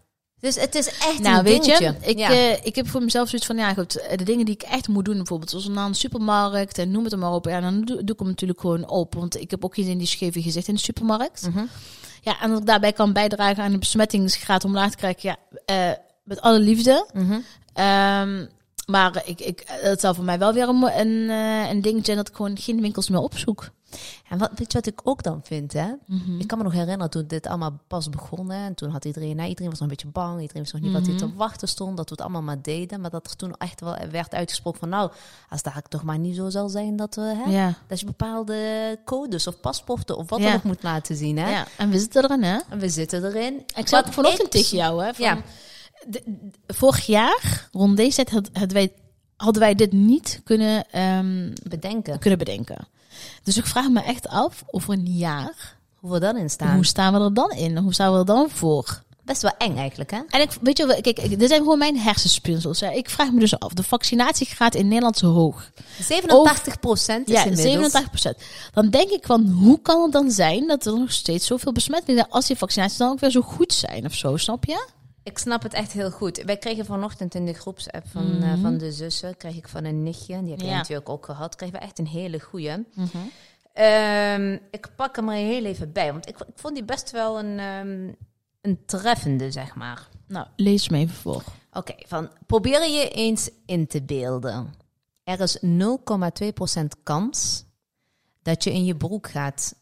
Dus 0.40 0.54
het 0.60 0.74
is 0.74 0.86
echt 0.86 1.18
Nou, 1.18 1.36
een 1.38 1.44
weet 1.44 1.62
dingetje. 1.62 1.94
je, 2.00 2.08
ik, 2.10 2.18
ja. 2.18 2.30
eh, 2.30 2.64
ik 2.64 2.74
heb 2.74 2.88
voor 2.88 3.02
mezelf 3.02 3.28
zoiets 3.28 3.46
van, 3.46 3.56
ja 3.56 3.74
goed, 3.74 3.96
eh, 3.96 4.16
de 4.18 4.24
dingen 4.24 4.44
die 4.44 4.54
ik 4.54 4.62
echt 4.62 4.88
moet 4.88 5.04
doen, 5.04 5.16
bijvoorbeeld 5.16 5.50
zoals 5.50 5.68
naar 5.68 5.86
een 5.86 5.94
supermarkt 5.94 6.78
en 6.78 6.90
noem 6.90 7.04
het 7.04 7.16
maar 7.16 7.32
op, 7.32 7.44
ja, 7.46 7.60
dan 7.60 7.80
doe, 7.84 7.96
doe 8.04 8.12
ik 8.14 8.18
hem 8.18 8.28
natuurlijk 8.28 8.60
gewoon 8.60 8.88
op, 8.88 9.14
want 9.14 9.40
ik 9.40 9.50
heb 9.50 9.64
ook 9.64 9.74
geen 9.74 9.84
zin 9.84 9.92
in 9.92 9.98
die 9.98 10.06
scheve 10.06 10.42
gezicht 10.42 10.68
in 10.68 10.74
de 10.74 10.80
supermarkt. 10.80 11.48
Mhm. 11.48 11.64
Ja, 12.24 12.40
en 12.40 12.50
dat 12.50 12.60
ik 12.60 12.66
daarbij 12.66 12.92
kan 12.92 13.12
bijdragen 13.12 13.62
aan 13.62 13.72
de 13.72 13.78
besmettingsgraad 13.78 14.64
omlaag 14.64 14.90
te 14.90 14.96
krijgen, 14.96 15.20
ja, 15.28 15.36
eh, 15.64 15.98
met 16.24 16.40
alle 16.40 16.58
liefde. 16.58 17.06
Mhm. 17.12 17.40
Ehm, 17.72 18.46
maar 18.86 19.22
ik, 19.24 19.40
ik, 19.40 19.62
het 19.66 20.00
zal 20.00 20.14
voor 20.14 20.24
mij 20.24 20.38
wel 20.38 20.52
weer 20.52 20.68
een, 20.68 20.98
een, 20.98 21.30
eh, 21.30 21.70
een 21.70 21.82
ding 21.82 22.04
zijn 22.04 22.16
dat 22.16 22.28
ik 22.28 22.36
gewoon 22.36 22.58
geen 22.58 22.80
winkels 22.80 23.08
meer 23.08 23.20
opzoek. 23.20 23.70
En 24.28 24.38
wat, 24.38 24.50
weet 24.54 24.72
je 24.72 24.78
wat 24.78 24.86
ik 24.86 25.00
ook 25.04 25.22
dan 25.22 25.40
vind, 25.42 25.72
hè? 25.72 25.86
Mhm. 26.06 26.38
Ik 26.40 26.46
kan 26.46 26.58
me 26.58 26.64
nog 26.64 26.72
herinneren 26.72 27.10
toen 27.10 27.24
dit 27.26 27.46
allemaal 27.46 27.78
pas 27.86 28.08
begon. 28.08 28.50
Hè, 28.50 28.64
en 28.66 28.74
toen 28.74 28.90
had 28.90 29.04
iedereen, 29.04 29.36
nou, 29.36 29.48
iedereen 29.48 29.70
was 29.70 29.80
nog 29.80 29.88
een 29.88 29.94
beetje 29.96 30.12
bang. 30.12 30.40
Iedereen 30.40 30.62
wist 30.62 30.72
nog 30.74 30.82
niet 30.82 30.92
wat 30.92 31.06
hij 31.06 31.14
Mhm. 31.14 31.24
te 31.26 31.34
wachten 31.34 31.68
stond. 31.68 31.96
Dat 31.96 32.08
we 32.08 32.14
het 32.14 32.20
allemaal 32.24 32.42
maar 32.42 32.62
deden. 32.62 33.00
Maar 33.00 33.10
dat 33.10 33.30
er 33.30 33.36
toen 33.36 33.54
echt 33.58 33.80
wel 33.80 33.96
werd 34.10 34.34
uitgesproken 34.34 34.80
van... 34.80 34.88
Nou, 34.88 35.10
als 35.48 35.62
daar 35.62 35.82
toch 35.88 36.02
maar 36.02 36.18
niet 36.18 36.36
zo 36.36 36.48
zal 36.50 36.68
zijn 36.68 36.96
dat, 36.96 37.14
we, 37.14 37.20
hè, 37.44 37.50
Ja. 37.50 37.74
dat 37.86 38.00
je 38.00 38.06
bepaalde 38.06 38.98
codes 39.04 39.46
of 39.46 39.60
paspoorten 39.60 40.16
of 40.16 40.30
wat 40.30 40.38
Ja. 40.38 40.44
dan 40.46 40.54
ook 40.56 40.62
moet 40.62 40.82
laten 40.82 41.16
zien. 41.16 41.38
Hè? 41.38 41.50
ja, 41.50 41.66
en 41.78 41.90
we 41.90 41.98
zitten 41.98 42.24
erin, 42.24 42.42
hè? 42.42 42.58
En 42.68 42.78
we 42.78 42.88
zitten 42.88 43.24
erin. 43.24 43.62
Ik 43.76 43.88
zat 43.88 44.10
vanochtend 44.10 44.44
ik- 44.46 44.50
tegen 44.62 44.76
jou, 44.76 45.04
hè? 45.04 45.14
Van, 45.14 45.24
Ja. 45.24 45.34
de- 46.06 46.22
de- 46.24 46.74
vorig 46.74 47.06
jaar, 47.06 47.68
rond 47.72 47.96
deze 47.96 48.14
tijd, 48.24 48.30
had- 48.30 48.48
hadden 48.52 48.72
wij, 48.76 48.92
hadden 49.36 49.62
wij 49.62 49.74
dit 49.74 49.92
niet 49.92 50.40
kunnen, 50.44 50.90
ehm, 50.90 51.50
Bedenken 51.68 52.18
kunnen 52.18 52.38
bedenken. 52.38 52.86
Dus 53.42 53.56
ik 53.56 53.66
vraag 53.66 53.88
me 53.88 54.00
echt 54.02 54.28
af, 54.28 54.62
over 54.70 54.92
een 54.92 55.06
jaar, 55.06 55.76
hoe 55.94 56.12
we 56.12 56.18
dan 56.20 56.36
in 56.36 56.50
staan. 56.50 56.74
hoe 56.74 56.84
staan 56.86 57.12
we 57.12 57.20
er 57.20 57.34
dan 57.34 57.50
in? 57.50 57.76
Hoe 57.76 57.94
staan 57.94 58.12
we 58.12 58.18
er 58.18 58.24
dan 58.24 58.50
voor? 58.50 59.02
Best 59.24 59.42
wel 59.42 59.54
eng 59.58 59.76
eigenlijk, 59.76 60.10
hè? 60.10 60.18
En 60.28 60.40
ik, 60.40 60.50
weet 60.60 60.78
je 60.78 60.86
wel, 60.86 61.00
kijk, 61.00 61.18
ik- 61.18 61.38
dit 61.38 61.48
zijn 61.48 61.60
gewoon 61.60 61.78
mijn 61.78 61.98
hersenspinsels. 61.98 62.80
Hè. 62.80 62.90
Ik 62.92 63.10
vraag 63.10 63.30
me 63.32 63.40
dus 63.40 63.58
af, 63.58 63.72
de 63.72 63.82
vaccinatiegraad 63.82 64.74
in 64.74 64.88
Nederland 64.88 65.14
is 65.16 65.20
hoog. 65.22 65.70
87 66.00 66.80
procent 66.80 67.28
is 67.28 67.34
Ja, 67.34 67.44
inmiddels. 67.44 67.92
87%. 67.92 68.42
Dan 68.72 68.90
denk 68.90 69.10
ik 69.10 69.26
van, 69.26 69.46
hoe 69.46 69.80
kan 69.82 70.02
het 70.02 70.12
dan 70.12 70.30
zijn 70.30 70.66
dat 70.66 70.86
er 70.86 70.98
nog 70.98 71.12
steeds 71.12 71.46
zoveel 71.46 71.72
besmettingen 71.72 72.20
zijn 72.20 72.32
als 72.32 72.46
die 72.46 72.56
vaccinaties 72.56 72.96
dan 72.98 73.10
ook 73.10 73.20
weer 73.20 73.30
zo 73.30 73.40
goed 73.40 73.72
zijn 73.72 74.04
of 74.06 74.14
zo, 74.14 74.36
snap 74.36 74.64
je? 74.64 74.86
Ik 75.22 75.38
snap 75.38 75.62
het 75.62 75.72
echt 75.72 75.92
heel 75.92 76.10
goed. 76.10 76.42
Wij 76.42 76.56
kregen 76.56 76.84
vanochtend 76.84 77.34
in 77.34 77.46
de 77.46 77.52
groepsapp 77.52 78.08
van, 78.08 78.42
eh, 78.42 78.60
van 78.62 78.78
de 78.78 78.92
zussen, 78.92 79.36
kreeg 79.36 79.56
ik 79.56 79.68
van 79.68 79.84
een 79.84 80.02
nichtje, 80.02 80.40
die 80.42 80.50
heb 80.50 80.60
je 80.60 80.66
Ja. 80.66 80.76
natuurlijk 80.76 81.08
ook 81.08 81.24
gehad, 81.24 81.56
kregen 81.56 81.74
we 81.78 81.84
echt 81.84 81.98
een 81.98 82.06
hele 82.06 82.40
goeie. 82.40 82.84
Ehm, 83.72 84.58
ik 84.70 84.88
pak 84.96 85.16
hem 85.16 85.28
er 85.28 85.34
heel 85.34 85.64
even 85.64 85.92
bij, 85.92 86.12
want 86.12 86.28
ik, 86.28 86.38
ik 86.38 86.54
vond 86.58 86.74
die 86.74 86.84
best 86.84 87.10
wel 87.10 87.38
een, 87.38 87.58
ehm, 87.58 88.12
een 88.60 88.84
treffende, 88.86 89.50
zeg 89.50 89.74
maar. 89.74 90.08
Nou, 90.26 90.46
lees 90.56 90.88
me 90.88 90.98
even 90.98 91.14
voor. 91.14 91.42
Oké, 91.72 91.94
van 92.06 92.30
probeer 92.46 92.88
je 92.90 93.08
eens 93.10 93.50
in 93.66 93.86
te 93.86 94.02
beelden. 94.02 94.74
Er 95.24 95.40
is 95.40 95.58
0,2% 95.60 97.02
kans 97.02 97.64
dat 98.42 98.64
je 98.64 98.72
in 98.72 98.84
je 98.84 98.96
broek 98.96 99.30
gaat. 99.30 99.74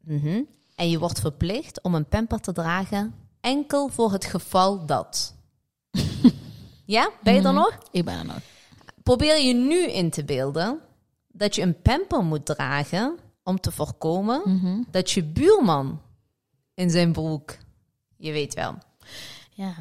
Mhm. 0.00 0.42
En 0.74 0.90
je 0.90 0.98
wordt 0.98 1.20
verplicht 1.20 1.82
om 1.82 1.94
een 1.94 2.06
pamper 2.08 2.40
te 2.40 2.52
dragen 2.52 3.14
enkel 3.48 3.88
voor 3.88 4.12
het 4.12 4.24
geval 4.24 4.86
dat. 4.86 5.34
ja, 6.84 7.10
ben 7.22 7.34
je 7.34 7.42
er 7.42 7.52
nog? 7.52 7.78
Ik 7.90 8.04
ben 8.04 8.18
er 8.18 8.24
nog. 8.24 8.38
Probeer 9.02 9.40
je 9.40 9.54
nu 9.54 9.86
in 9.90 10.10
te 10.10 10.24
beelden 10.24 10.78
dat 11.28 11.54
je 11.54 11.62
een 11.62 11.82
pamper 11.82 12.24
moet 12.24 12.46
dragen 12.46 13.18
om 13.42 13.60
te 13.60 13.70
voorkomen 13.72 14.40
Mhm. 14.44 14.82
dat 14.90 15.10
je 15.10 15.24
buurman 15.24 16.00
in 16.74 16.90
zijn 16.90 17.12
broek, 17.12 17.56
je 18.16 18.32
weet 18.32 18.54
wel, 18.54 18.74
Ja. 19.50 19.74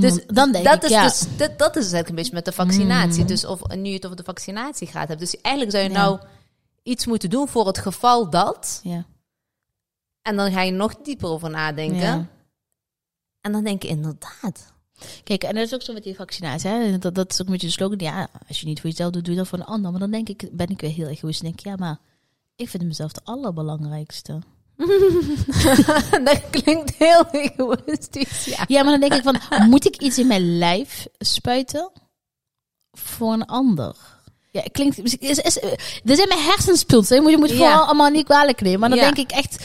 Dus 0.00 0.26
dan, 0.26 0.52
denk 0.52 0.64
dat 0.64 0.74
ik, 0.76 0.82
is 0.82 0.88
ja, 0.90 1.02
dus, 1.02 1.24
dat, 1.36 1.58
dat 1.58 1.70
is 1.76 1.82
eigenlijk 1.92 2.08
een 2.08 2.14
beetje 2.14 2.32
met 2.34 2.44
de 2.44 2.52
vaccinatie. 2.52 3.24
Dus 3.24 3.44
of 3.44 3.66
nu 3.76 3.88
je 3.88 3.94
het 3.94 4.04
over 4.04 4.16
de 4.16 4.24
vaccinatie 4.24 4.86
gaat 4.86 5.08
hebben. 5.08 5.18
Dus 5.18 5.40
eigenlijk 5.40 5.76
zou 5.76 5.88
je 5.88 5.90
Ja. 5.98 6.04
nou 6.04 6.20
iets 6.82 7.06
moeten 7.06 7.30
doen 7.30 7.48
voor 7.48 7.66
het 7.66 7.78
geval 7.78 8.30
dat. 8.30 8.80
ja. 8.82 9.04
En 10.22 10.36
dan 10.36 10.52
ga 10.52 10.62
je 10.62 10.70
nog 10.72 10.94
dieper 10.96 11.28
over 11.28 11.50
nadenken. 11.50 11.96
Ja. 11.98 12.26
En 13.48 13.54
dan 13.54 13.64
denk 13.64 13.82
je 13.82 13.88
inderdaad. 13.88 14.72
Kijk, 15.24 15.42
en 15.42 15.54
dat 15.54 15.64
is 15.66 15.74
ook 15.74 15.82
zo 15.82 15.92
met 15.92 16.02
die 16.02 16.14
vaccinatie. 16.14 16.70
Hè? 16.70 16.98
Dat, 16.98 17.14
dat 17.14 17.32
is 17.32 17.40
ook 17.40 17.46
een 17.46 17.52
beetje 17.52 17.66
de 17.66 17.72
slogan. 17.72 17.98
Ja, 17.98 18.28
als 18.48 18.60
je 18.60 18.66
niet 18.66 18.80
voor 18.80 18.90
jezelf 18.90 19.12
doet, 19.12 19.24
doe 19.24 19.32
je 19.34 19.38
dat 19.38 19.48
voor 19.48 19.58
een 19.58 19.64
ander. 19.64 19.90
Maar 19.90 20.00
dan 20.00 20.10
denk 20.10 20.28
ik, 20.28 20.48
ben 20.52 20.68
ik 20.68 20.80
weer 20.80 20.90
heel 20.90 21.06
egoïst. 21.06 21.40
En 21.40 21.46
denk 21.46 21.58
ik, 21.60 21.66
ja, 21.66 21.74
maar 21.76 21.98
ik 22.56 22.68
vind 22.68 22.82
mezelf 22.84 23.12
de 23.12 23.20
allerbelangrijkste. 23.24 24.38
dat 26.24 26.40
klinkt 26.50 26.94
heel 26.94 27.26
egoïstisch. 27.30 28.44
Ja. 28.44 28.64
Ja, 28.66 28.82
maar 28.82 28.98
dan 28.98 29.08
denk 29.08 29.14
ik 29.14 29.22
van, 29.22 29.68
moet 29.68 29.86
ik 29.86 29.96
iets 29.96 30.18
in 30.18 30.26
mijn 30.26 30.58
lijf 30.58 31.06
spuiten 31.18 31.90
voor 32.92 33.32
een 33.32 33.46
ander? 33.46 33.96
Ja, 34.50 34.60
het 34.62 34.72
klinkt. 34.72 34.98
Is, 34.98 35.14
is, 35.16 35.38
is, 35.38 35.56
er 36.04 36.16
zijn 36.16 36.28
mijn 36.28 36.40
hersenspulsen. 36.40 37.16
Je 37.16 37.22
moet, 37.22 37.30
je 37.30 37.36
moet 37.36 37.48
Ja. 37.50 37.56
vooral 37.56 37.84
allemaal 37.84 38.10
niet 38.10 38.24
kwalijk 38.24 38.60
nemen. 38.60 38.80
Maar 38.80 38.88
dan 38.88 38.98
Ja. 38.98 39.04
denk 39.12 39.30
ik 39.30 39.36
echt, 39.36 39.64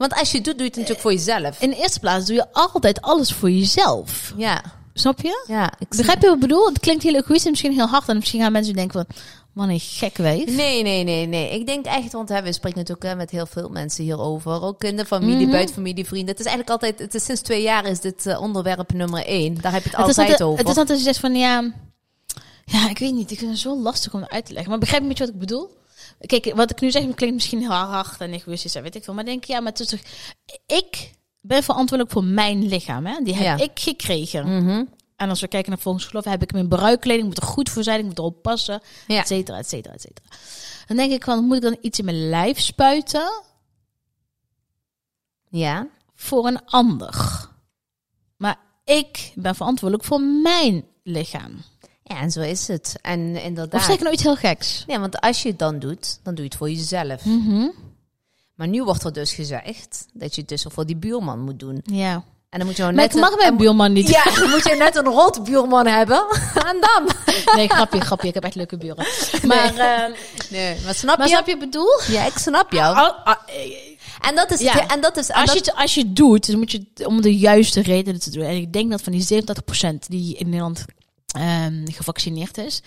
Want 0.00 0.14
als 0.14 0.30
je 0.30 0.36
het 0.36 0.44
doet, 0.46 0.54
doe 0.54 0.62
je 0.62 0.68
het 0.68 0.74
natuurlijk 0.76 1.00
voor 1.00 1.12
jezelf. 1.12 1.60
in 1.60 1.70
de 1.70 1.76
eerste 1.76 2.00
plaats 2.00 2.26
doe 2.26 2.34
je 2.34 2.46
altijd 2.52 3.00
alles 3.00 3.32
voor 3.32 3.50
jezelf. 3.50 4.34
Ja, 4.36 4.62
Snap 4.94 5.20
je? 5.20 5.44
ja. 5.46 5.72
Ik 5.78 5.88
Begrijp 5.88 6.20
je 6.20 6.26
wat 6.26 6.34
ik 6.34 6.40
bedoel? 6.40 6.66
Het 6.66 6.78
klinkt 6.80 7.02
heel 7.02 7.14
egoïstisch 7.14 7.44
en 7.44 7.50
misschien 7.50 7.72
heel 7.72 7.86
hard. 7.86 8.08
En 8.08 8.16
misschien 8.16 8.40
gaan 8.40 8.52
mensen 8.52 8.74
denken 8.74 8.92
van, 9.06 9.16
man, 9.52 9.68
een 9.68 9.80
gek 9.80 10.16
wijf. 10.16 10.56
Nee, 10.56 10.82
nee, 10.82 11.04
nee, 11.04 11.26
nee. 11.26 11.50
Ik 11.50 11.66
denk 11.66 11.84
echt, 11.86 12.12
want 12.12 12.28
hè, 12.28 12.42
we 12.42 12.52
spreken 12.52 12.78
natuurlijk 12.78 13.06
hè, 13.06 13.14
met 13.16 13.30
heel 13.30 13.46
veel 13.46 13.68
mensen 13.68 14.04
hierover. 14.04 14.62
Ook 14.62 14.84
in 14.84 14.96
de 14.96 15.04
familie, 15.06 15.42
Mhm. 15.42 15.50
buiten 15.50 15.74
familie, 15.74 16.06
vrienden. 16.06 16.28
Het 16.30 16.38
is 16.40 16.46
eigenlijk 16.46 16.82
altijd, 16.82 16.98
het 16.98 17.14
is 17.14 17.24
sinds 17.24 17.40
twee 17.40 17.62
jaar 17.62 17.84
is 17.86 18.00
dit 18.00 18.26
eh, 18.26 18.40
onderwerp 18.40 18.92
nummer 18.92 19.26
één. 19.26 19.60
Daar 19.60 19.72
heb 19.72 19.82
je 19.82 19.88
het, 19.90 19.98
altijd 19.98 20.42
over. 20.42 20.58
het 20.58 20.68
is 20.68 20.76
altijd 20.76 20.88
als 20.90 20.98
je 20.98 21.04
zegt 21.04 21.18
van, 21.20 21.34
ja, 21.34 21.72
ja, 22.64 22.88
ik 22.90 22.98
weet 22.98 23.12
niet. 23.14 23.30
Ik 23.30 23.38
vind 23.38 23.50
het 23.50 23.60
zo 23.60 23.76
lastig 23.76 24.14
om 24.14 24.24
uit 24.28 24.46
te 24.46 24.52
leggen. 24.52 24.70
Maar 24.70 24.78
begrijp 24.80 25.02
je 25.02 25.08
een 25.08 25.14
beetje 25.16 25.24
wat 25.32 25.34
ik 25.34 25.40
bedoel? 25.48 25.78
Kijk, 26.18 26.52
wat 26.54 26.70
ik 26.70 26.80
nu 26.80 26.90
zeg 26.90 27.02
klinkt 27.14 27.34
misschien 27.34 27.60
heel 27.60 27.70
hard 27.70 28.20
en 28.20 28.32
egoïstisch 28.32 28.74
en 28.74 28.82
weet 28.82 28.94
ik 28.94 29.04
veel. 29.04 29.14
Maar 29.14 29.24
denk 29.24 29.44
ja, 29.44 29.60
maar 29.60 29.72
het 29.72 29.80
is 29.80 29.86
toch... 29.88 30.00
Ik 30.66 31.10
ben 31.40 31.62
verantwoordelijk 31.62 32.10
voor 32.10 32.24
mijn 32.24 32.66
lichaam, 32.68 33.06
hè. 33.06 33.20
Die 33.22 33.34
heb 33.34 33.58
Ja. 33.58 33.64
ik 33.64 33.78
gekregen. 33.80 34.64
Mhm. 34.64 34.84
En 35.16 35.28
als 35.28 35.40
we 35.40 35.48
kijken 35.48 35.70
naar 35.70 35.78
volgens 35.80 36.04
geloof, 36.04 36.24
heb 36.24 36.42
ik 36.42 36.52
mijn 36.52 36.68
bruikkleding, 36.68 37.26
moet 37.26 37.36
er 37.36 37.42
goed 37.42 37.68
voor 37.68 37.82
zijn, 37.82 37.98
ik 38.00 38.04
moet 38.04 38.18
erop 38.18 38.42
passen, 38.42 38.80
Ja. 39.06 39.20
et 39.20 39.26
cetera, 39.26 39.58
et 39.58 39.68
cetera, 39.68 39.94
et 39.94 40.00
cetera. 40.00 40.26
Dan 40.86 40.96
denk 40.96 41.12
ik 41.12 41.24
van, 41.24 41.44
moet 41.44 41.56
ik 41.56 41.62
dan 41.62 41.76
iets 41.80 41.98
in 41.98 42.04
mijn 42.04 42.28
lijf 42.28 42.60
spuiten 42.60 43.42
Ja. 45.50 45.86
voor 46.14 46.46
een 46.46 46.64
ander? 46.64 47.48
Maar 48.36 48.58
ik 48.84 49.32
ben 49.34 49.54
verantwoordelijk 49.54 50.08
voor 50.08 50.20
mijn 50.20 50.84
lichaam. 51.02 51.62
Ja, 52.10 52.20
en 52.20 52.30
zo 52.30 52.40
is 52.40 52.68
het. 52.68 52.94
En 53.02 53.42
inderdaad. 53.42 53.80
Of 53.80 53.86
zeg 53.86 53.98
ik 54.00 54.08
iets 54.12 54.22
heel 54.22 54.36
geks? 54.36 54.84
Nee, 54.86 54.98
want 54.98 55.20
als 55.20 55.42
je 55.42 55.48
het 55.48 55.58
dan 55.58 55.78
doet, 55.78 56.18
dan 56.22 56.34
doe 56.34 56.44
je 56.44 56.48
het 56.50 56.58
voor 56.58 56.70
jezelf. 56.70 57.24
Mhm. 57.24 57.68
Maar 58.54 58.68
nu 58.68 58.82
wordt 58.84 59.04
er 59.04 59.12
dus 59.12 59.32
gezegd 59.32 60.06
dat 60.12 60.34
je 60.34 60.40
het 60.40 60.50
dus 60.50 60.64
voor 60.68 60.86
die 60.86 60.96
buurman 60.96 61.40
moet 61.40 61.58
doen. 61.58 61.80
Ja. 61.84 62.12
En 62.48 62.58
dan 62.58 62.66
moet 62.66 62.76
je 62.76 62.82
nou 62.82 62.94
Maar 62.94 63.04
net 63.04 63.14
ik 63.14 63.20
mag 63.20 63.30
een- 63.30 63.36
mijn 63.38 63.56
buurman 63.56 63.92
niet. 63.92 64.08
Ja, 64.08 64.24
dan 64.34 64.50
moet 64.50 64.64
je 64.64 64.74
net 64.78 64.96
een 64.96 65.04
rot 65.04 65.44
buurman 65.44 65.86
hebben. 65.86 66.26
en 66.70 66.76
dan. 66.80 67.08
Nee, 67.56 67.68
grapje, 67.68 68.00
grapje. 68.00 68.28
Ik 68.28 68.34
heb 68.34 68.44
echt 68.44 68.54
leuke 68.54 68.76
buren. 68.76 69.06
Maar, 69.46 69.74
ehm, 69.76 70.10
Nee, 70.50 70.76
maar 70.84 70.94
snap 70.94 71.18
maar 71.18 71.26
je? 71.26 71.32
snap 71.32 71.46
je 71.46 71.56
bedoel? 71.56 72.00
Ja, 72.08 72.24
ik 72.26 72.38
snap 72.38 72.72
jou. 72.72 72.96
Oh, 72.96 73.24
ah, 73.26 73.36
eh, 73.46 73.88
En 74.28 74.34
dat 74.34 74.50
is, 74.50 74.60
Ja. 74.60 74.72
het- 74.72 74.92
en 74.92 75.00
dat 75.00 75.16
is, 75.16 75.28
en 75.28 75.34
Als 75.34 75.44
dat- 75.44 75.64
je, 75.64 75.70
het, 75.70 75.80
als 75.80 75.94
je 75.94 76.00
het 76.00 76.16
doet, 76.16 76.46
dan 76.46 76.58
moet 76.58 76.70
je 76.72 76.84
het 76.94 77.06
om 77.06 77.20
de 77.22 77.38
juiste 77.38 77.82
redenen 77.82 78.20
te 78.20 78.30
doen. 78.30 78.44
En 78.44 78.56
ik 78.56 78.72
denk 78.72 78.90
dat 78.90 79.02
van 79.02 79.12
die 79.12 79.22
87% 79.22 80.06
die 80.08 80.36
in 80.36 80.46
Nederland 80.48 80.84
ehm, 81.32 81.86
gevaccineerd 81.86 82.58
is, 82.58 82.82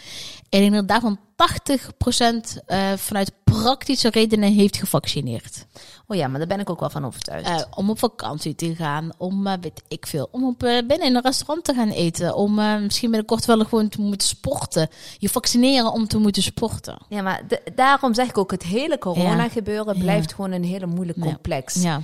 en 0.50 0.72
dat 0.72 0.88
daarvan 0.88 1.20
80% 1.36 2.60
eh, 2.66 2.92
vanuit 2.96 3.32
praktische 3.44 4.10
redenen 4.10 4.54
heeft 4.54 4.78
gevaccineerd. 4.78 5.66
Oh 6.08 6.18
ja, 6.18 6.28
maar 6.28 6.40
daar 6.40 6.48
ben 6.48 6.60
ik 6.60 6.70
ook 6.70 6.80
wel 6.80 6.90
van 6.90 7.06
overtuigd. 7.06 7.48
Eh, 7.48 7.62
om 7.76 7.90
op 7.90 8.00
vakantie 8.00 8.56
te 8.56 8.76
gaan, 8.76 9.12
om 9.18 9.48
eh, 9.48 9.54
weet 9.62 9.82
ik 9.88 10.08
veel, 10.08 10.28
om 10.32 10.46
op, 10.48 10.60
binnen 10.60 11.02
in 11.02 11.16
een 11.16 11.22
restaurant 11.22 11.64
te 11.64 11.74
gaan 11.74 11.90
eten, 11.90 12.36
om 12.36 12.54
misschien 12.82 13.10
binnenkort 13.10 13.46
wel 13.46 13.60
gewoon 13.60 13.90
te 13.90 14.02
moeten 14.02 14.28
sporten. 14.28 14.90
Je 15.18 15.30
vaccineren 15.30 15.92
om 15.92 16.08
te 16.08 16.18
moeten 16.18 16.44
sporten. 16.44 16.98
ja, 17.10 17.22
maar 17.22 17.42
daarom 17.76 18.14
zeg 18.14 18.28
ik 18.30 18.38
ook, 18.38 18.52
het 18.52 18.64
hele 18.64 18.98
corona 18.98 19.50
gebeuren 19.50 19.96
Ja. 19.96 20.02
blijft 20.02 20.34
gewoon 20.34 20.52
een 20.52 20.64
hele 20.64 20.86
moeilijk 20.86 21.20
complex. 21.20 21.74
Ja. 21.74 22.02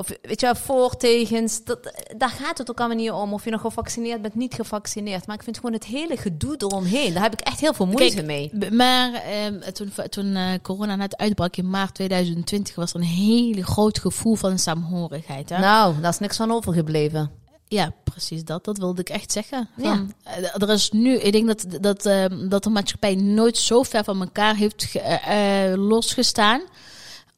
Of 0.00 0.08
weet 0.22 0.40
je, 0.40 0.46
wel, 0.46 0.54
voor, 0.54 0.96
tegens, 0.96 1.64
dat, 1.64 1.92
daar 2.16 2.30
gaat 2.30 2.58
het 2.58 2.70
ook 2.70 2.78
allemaal 2.78 2.96
niet 2.96 3.10
om. 3.10 3.32
Of 3.32 3.44
je 3.44 3.50
nog 3.50 3.60
gevaccineerd 3.60 4.22
bent, 4.22 4.34
niet 4.34 4.54
gevaccineerd. 4.54 5.26
Maar 5.26 5.36
ik 5.36 5.42
vind 5.42 5.56
gewoon 5.56 5.72
het 5.72 5.84
hele 5.84 6.16
gedoe 6.16 6.54
eromheen. 6.58 7.12
Daar 7.12 7.22
heb 7.22 7.32
ik 7.32 7.40
echt 7.40 7.60
heel 7.60 7.74
veel 7.74 7.86
moeite 7.86 8.14
Kijk, 8.14 8.26
mee. 8.26 8.70
Maar 8.72 9.12
ehm, 9.12 9.72
toen, 9.72 9.92
toen 10.08 10.34
eh, 10.34 10.44
corona 10.62 10.96
net 10.96 11.16
uitbrak 11.16 11.56
in 11.56 11.70
maart 11.70 11.94
2020 11.94 12.74
was 12.74 12.90
er 12.90 13.00
een 13.00 13.06
hele 13.06 13.64
groot 13.64 13.98
gevoel 13.98 14.34
van 14.34 14.58
saamhorigheid. 14.58 15.48
Hè? 15.48 15.58
Nou, 15.58 16.00
daar 16.00 16.10
is 16.10 16.18
niks 16.18 16.36
van 16.36 16.52
overgebleven. 16.52 17.30
Ja, 17.68 17.92
precies 18.04 18.44
dat. 18.44 18.64
Dat 18.64 18.78
wilde 18.78 19.00
ik 19.00 19.08
echt 19.08 19.32
zeggen. 19.32 19.68
Van, 19.78 20.12
eh, 20.22 20.62
Er 20.62 20.70
is 20.70 20.90
nu, 20.90 21.16
ik 21.16 21.32
denk 21.32 21.46
dat, 21.46 21.82
dat, 21.82 22.06
ehm, 22.06 22.48
dat 22.48 22.62
de 22.62 22.70
maatschappij 22.70 23.14
nooit 23.14 23.56
zo 23.56 23.82
ver 23.82 24.04
van 24.04 24.20
elkaar 24.20 24.56
heeft 24.56 24.94
eh, 24.94 25.72
losgestaan. 25.76 26.60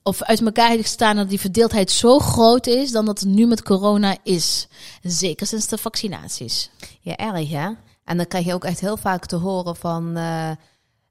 Of 0.02 0.22
uit 0.22 0.40
elkaar 0.40 0.76
gestaan 0.76 1.16
dat 1.16 1.28
die 1.28 1.40
verdeeldheid 1.40 1.90
zo 1.90 2.18
groot 2.18 2.66
is 2.66 2.90
dan 2.90 3.04
dat 3.04 3.20
het 3.20 3.28
nu 3.28 3.46
met 3.46 3.62
corona 3.62 4.16
is. 4.22 4.68
Zeker 5.02 5.46
sinds 5.46 5.66
de 5.66 5.78
vaccinaties. 5.78 6.70
Ja, 7.00 7.16
erg 7.16 7.50
hè? 7.50 7.68
En 8.04 8.16
dan 8.16 8.26
krijg 8.26 8.44
je 8.44 8.54
ook 8.54 8.64
echt 8.64 8.80
heel 8.80 8.96
vaak 8.96 9.26
te 9.26 9.36
horen 9.36 9.76
van... 9.76 10.16
eh, 10.16 10.50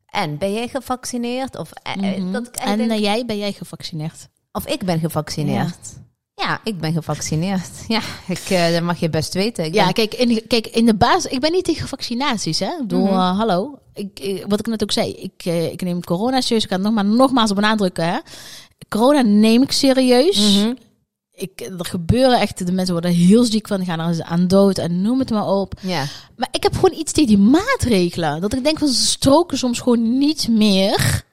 en, 0.06 0.38
ben 0.38 0.54
jij 0.54 0.68
gevaccineerd? 0.68 1.58
Of, 1.58 1.72
eh, 1.72 2.16
eh, 2.18 2.32
dat 2.34 2.48
ik 2.48 2.56
echt 2.56 2.68
En 2.68 2.88
denk- 2.88 3.00
jij, 3.02 3.26
ben 3.26 3.38
jij 3.38 3.52
gevaccineerd? 3.52 4.28
of 4.52 4.66
ik 4.68 4.84
ben 4.86 5.00
gevaccineerd. 5.00 5.78
Ja, 6.36 6.60
ik 6.64 6.80
ben 6.80 6.94
gevaccineerd. 6.94 7.70
Ja, 7.88 8.02
ik, 8.28 8.74
dat 8.74 8.82
mag 8.82 9.00
je 9.00 9.10
best 9.10 9.34
weten. 9.34 9.66
Ik 9.66 9.74
Ja, 9.74 9.84
ben- 9.86 9.94
kijk, 9.94 10.14
in 10.14 10.28
de, 10.28 10.42
kijk, 10.48 10.68
in 10.68 10.86
de 10.86 10.96
basis, 10.96 11.32
ik 11.32 11.40
ben 11.40 11.52
niet 11.52 11.64
tegen 11.66 11.88
vaccinaties, 11.88 12.60
hè. 12.60 12.66
Ik 12.72 12.78
bedoel, 12.80 13.06
Mhm. 13.06 13.16
hallo, 13.36 13.80
ik, 13.94 14.20
ik- 14.20 14.46
wat 14.48 14.60
ik 14.60 14.68
net 14.68 14.84
ook 14.84 14.92
zei, 14.92 15.12
ik, 15.14 15.46
ik 15.72 15.82
neem 15.82 16.04
corona 16.04 16.42
serieus. 16.42 16.64
Ik 16.64 16.70
ga 16.70 16.76
het 16.76 16.84
nog 16.86 16.94
maar 16.94 17.06
nogmaals 17.06 17.54
benadrukken, 17.54 18.06
hè. 18.06 18.18
Corona 18.89 19.22
neem 19.22 19.62
ik 19.62 19.72
serieus. 19.72 20.56
Mhm. 20.56 20.74
Ik, 21.32 21.62
er 21.62 21.86
gebeuren 21.86 22.39
echt, 22.39 22.65
de 22.65 22.72
mensen 22.72 22.94
worden 22.94 23.12
heel 23.12 23.44
ziek 23.44 23.67
van, 23.67 23.86
gaan 23.86 24.00
er 24.00 24.24
aan 24.24 24.48
dood 24.48 24.78
en 24.78 25.02
noem 25.02 25.20
het 25.20 25.30
maar 25.30 25.48
op. 25.48 25.74
ja. 25.82 26.06
Maar 26.36 26.50
ik 26.52 26.63
heb 26.63 26.74
gewoon 26.74 27.00
iets 27.00 27.12
tegen 27.12 27.30
die 27.30 27.46
maatregelen. 27.50 28.41
Dat 28.41 28.54
ik 28.54 28.63
denk 28.63 28.80
van, 28.80 28.88
ze 28.88 29.06
stroken 29.06 29.58
soms 29.58 29.80
gewoon 29.80 30.17
niet 30.17 30.48
meer 30.48 31.24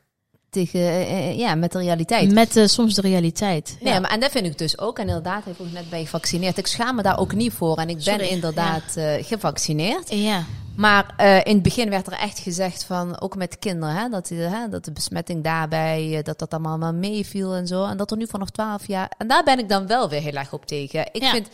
Tegen, 0.50 0.80
eh, 0.80 1.00
eh, 1.28 1.38
ja, 1.38 1.54
met 1.54 1.72
de 1.72 1.78
realiteit. 1.78 2.32
met 2.32 2.56
eh, 2.56 2.66
soms 2.66 2.94
de 2.94 3.00
realiteit. 3.00 3.76
Nee, 3.80 3.92
Ja. 3.92 4.00
maar 4.00 4.10
en 4.10 4.20
dat 4.20 4.30
vind 4.30 4.46
ik 4.46 4.58
dus 4.58 4.78
ook. 4.78 4.98
En 4.98 5.06
inderdaad, 5.06 5.46
ik 5.46 5.54
ook 5.60 5.72
net 5.72 5.90
ben 5.90 6.00
gevaccineerd. 6.00 6.58
Ik 6.58 6.66
schaam 6.66 6.96
me 6.96 7.02
daar 7.02 7.18
ook 7.18 7.34
niet 7.34 7.52
voor. 7.52 7.76
En 7.76 7.88
ik 7.88 7.94
ben 7.94 8.04
Sorry, 8.04 8.26
inderdaad 8.26 8.96
gevaccineerd. 9.20 10.10
ja. 10.10 10.44
Maar 10.76 11.14
in 11.44 11.54
het 11.54 11.62
begin 11.62 11.90
werd 11.90 12.06
er 12.06 12.12
echt 12.12 12.38
gezegd 12.38 12.84
van, 12.84 13.20
ook 13.20 13.36
met 13.36 13.58
kinderen, 13.58 13.94
hè, 13.94 14.08
dat, 14.08 14.28
hè, 14.28 14.68
dat 14.70 14.84
de 14.84 14.92
besmetting 14.92 15.44
daarbij, 15.44 16.20
dat 16.22 16.38
dat 16.38 16.52
allemaal 16.54 16.92
meeviel 16.94 17.54
en 17.54 17.66
zo. 17.66 17.84
En 17.84 17.96
dat 17.96 18.10
er 18.10 18.16
nu 18.16 18.26
vanaf 18.26 18.50
12 18.50 18.86
jaar. 18.86 19.10
En 19.18 19.26
daar 19.26 19.44
ben 19.44 19.58
ik 19.58 19.68
dan 19.68 19.86
wel 19.86 20.08
weer 20.08 20.20
heel 20.20 20.32
erg 20.32 20.52
op 20.52 20.66
tegen. 20.66 21.08
Ik 21.12 21.22
Ja. 21.22 21.30
vind 21.30 21.48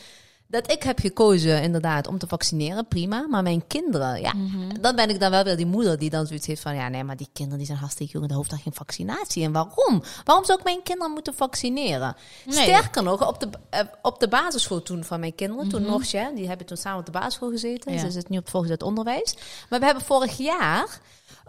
dat 0.55 0.71
ik 0.71 0.83
heb 0.83 0.99
gekozen 0.99 1.63
inderdaad 1.63 2.07
om 2.07 2.19
te 2.19 2.27
vaccineren, 2.27 2.87
prima. 2.87 3.27
Maar 3.29 3.43
mijn 3.43 3.67
kinderen, 3.67 4.21
ja, 4.21 4.33
dan 4.81 4.97
ben 4.97 5.09
ik 5.11 5.21
dan 5.21 5.31
wel 5.31 5.45
weer 5.45 5.57
die 5.57 5.67
moeder 5.67 5.99
die 5.99 6.11
dan 6.11 6.27
zoiets 6.27 6.47
heeft 6.47 6.63
van, 6.63 6.75
ja 6.75 6.89
nee, 6.89 7.05
maar 7.05 7.17
die 7.17 7.29
kinderen 7.33 7.59
die 7.59 7.67
zijn 7.67 7.79
hartstikke 7.79 8.13
jong, 8.13 8.29
daar 8.29 8.37
hoeft 8.37 8.51
dan 8.51 8.59
geen 8.59 8.73
vaccinatie. 8.73 9.45
En 9.45 9.53
waarom? 9.53 10.03
Waarom 10.25 10.45
zou 10.45 10.59
ik 10.59 10.65
mijn 10.65 10.83
kinderen 10.83 11.13
moeten 11.13 11.35
vaccineren? 11.35 12.17
Nee. 12.45 12.63
Sterker 12.63 13.03
nog, 13.03 13.29
op 13.29 13.41
de, 13.41 13.49
eh, 13.71 13.81
op 14.03 14.21
de 14.21 14.29
basisschool 14.29 14.83
toen 14.83 15.05
van 15.05 15.21
mijn 15.21 15.35
kinderen, 15.35 15.69
toen 15.69 15.83
nog, 15.83 16.05
ja, 16.05 16.31
die 16.31 16.49
hebben 16.49 16.67
toen 16.67 16.77
samen 16.77 16.99
op 16.99 17.07
de 17.07 17.13
basisschool 17.13 17.51
gezeten. 17.51 17.93
Ja. 17.93 17.99
Ze 17.99 18.11
zitten 18.11 18.33
nu 18.33 18.39
op 18.39 18.43
het 18.43 18.53
voorgezet 18.53 18.83
onderwijs. 18.83 19.35
Maar 19.69 19.79
we 19.79 19.85
hebben 19.85 20.05
vorig 20.05 20.37
jaar 20.37 21.01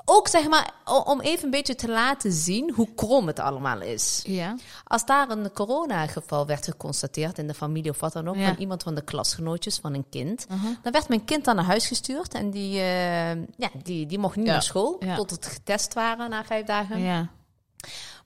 ook 0.06 0.28
zeg 0.28 0.48
maar, 0.48 0.74
om 1.06 1.22
even 1.22 1.44
een 1.46 1.50
beetje 1.52 1.76
te 1.76 1.90
laten 1.90 2.32
zien 2.32 2.74
hoe 2.74 2.88
krom 2.96 3.28
het 3.28 3.40
allemaal 3.40 3.82
is. 3.82 4.22
Ja. 4.28 4.56
Als 4.84 5.06
daar 5.06 5.30
een 5.30 5.52
coronageval 5.54 6.46
werd 6.46 6.66
geconstateerd 6.66 7.38
in 7.38 7.48
de 7.48 7.54
familie 7.54 7.92
of 7.92 8.00
wat 8.00 8.14
dan 8.14 8.28
ook, 8.28 8.36
Ja. 8.36 8.48
van 8.48 8.56
iemand 8.58 8.84
van 8.84 8.96
de 8.96 9.04
klasgenootjes 9.04 9.78
van 9.78 9.94
een 9.94 10.06
kind, 10.10 10.46
dan 10.82 10.92
werd 10.92 11.08
mijn 11.08 11.26
kind 11.26 11.46
dan 11.46 11.56
naar 11.56 11.66
huis 11.66 11.88
gestuurd 11.88 12.34
en 12.34 12.50
die, 12.52 12.80
eh, 12.80 13.36
ja, 13.36 13.70
die, 13.84 14.06
die 14.06 14.20
mocht 14.20 14.36
niet 14.36 14.46
Ja. 14.46 14.52
naar 14.52 14.64
school 14.64 14.96
Ja. 15.00 15.16
tot 15.16 15.30
het 15.32 15.46
getest 15.46 15.94
waren 15.94 16.30
na 16.30 16.44
vijf 16.46 16.66
dagen. 16.66 17.00
Ja. 17.00 17.30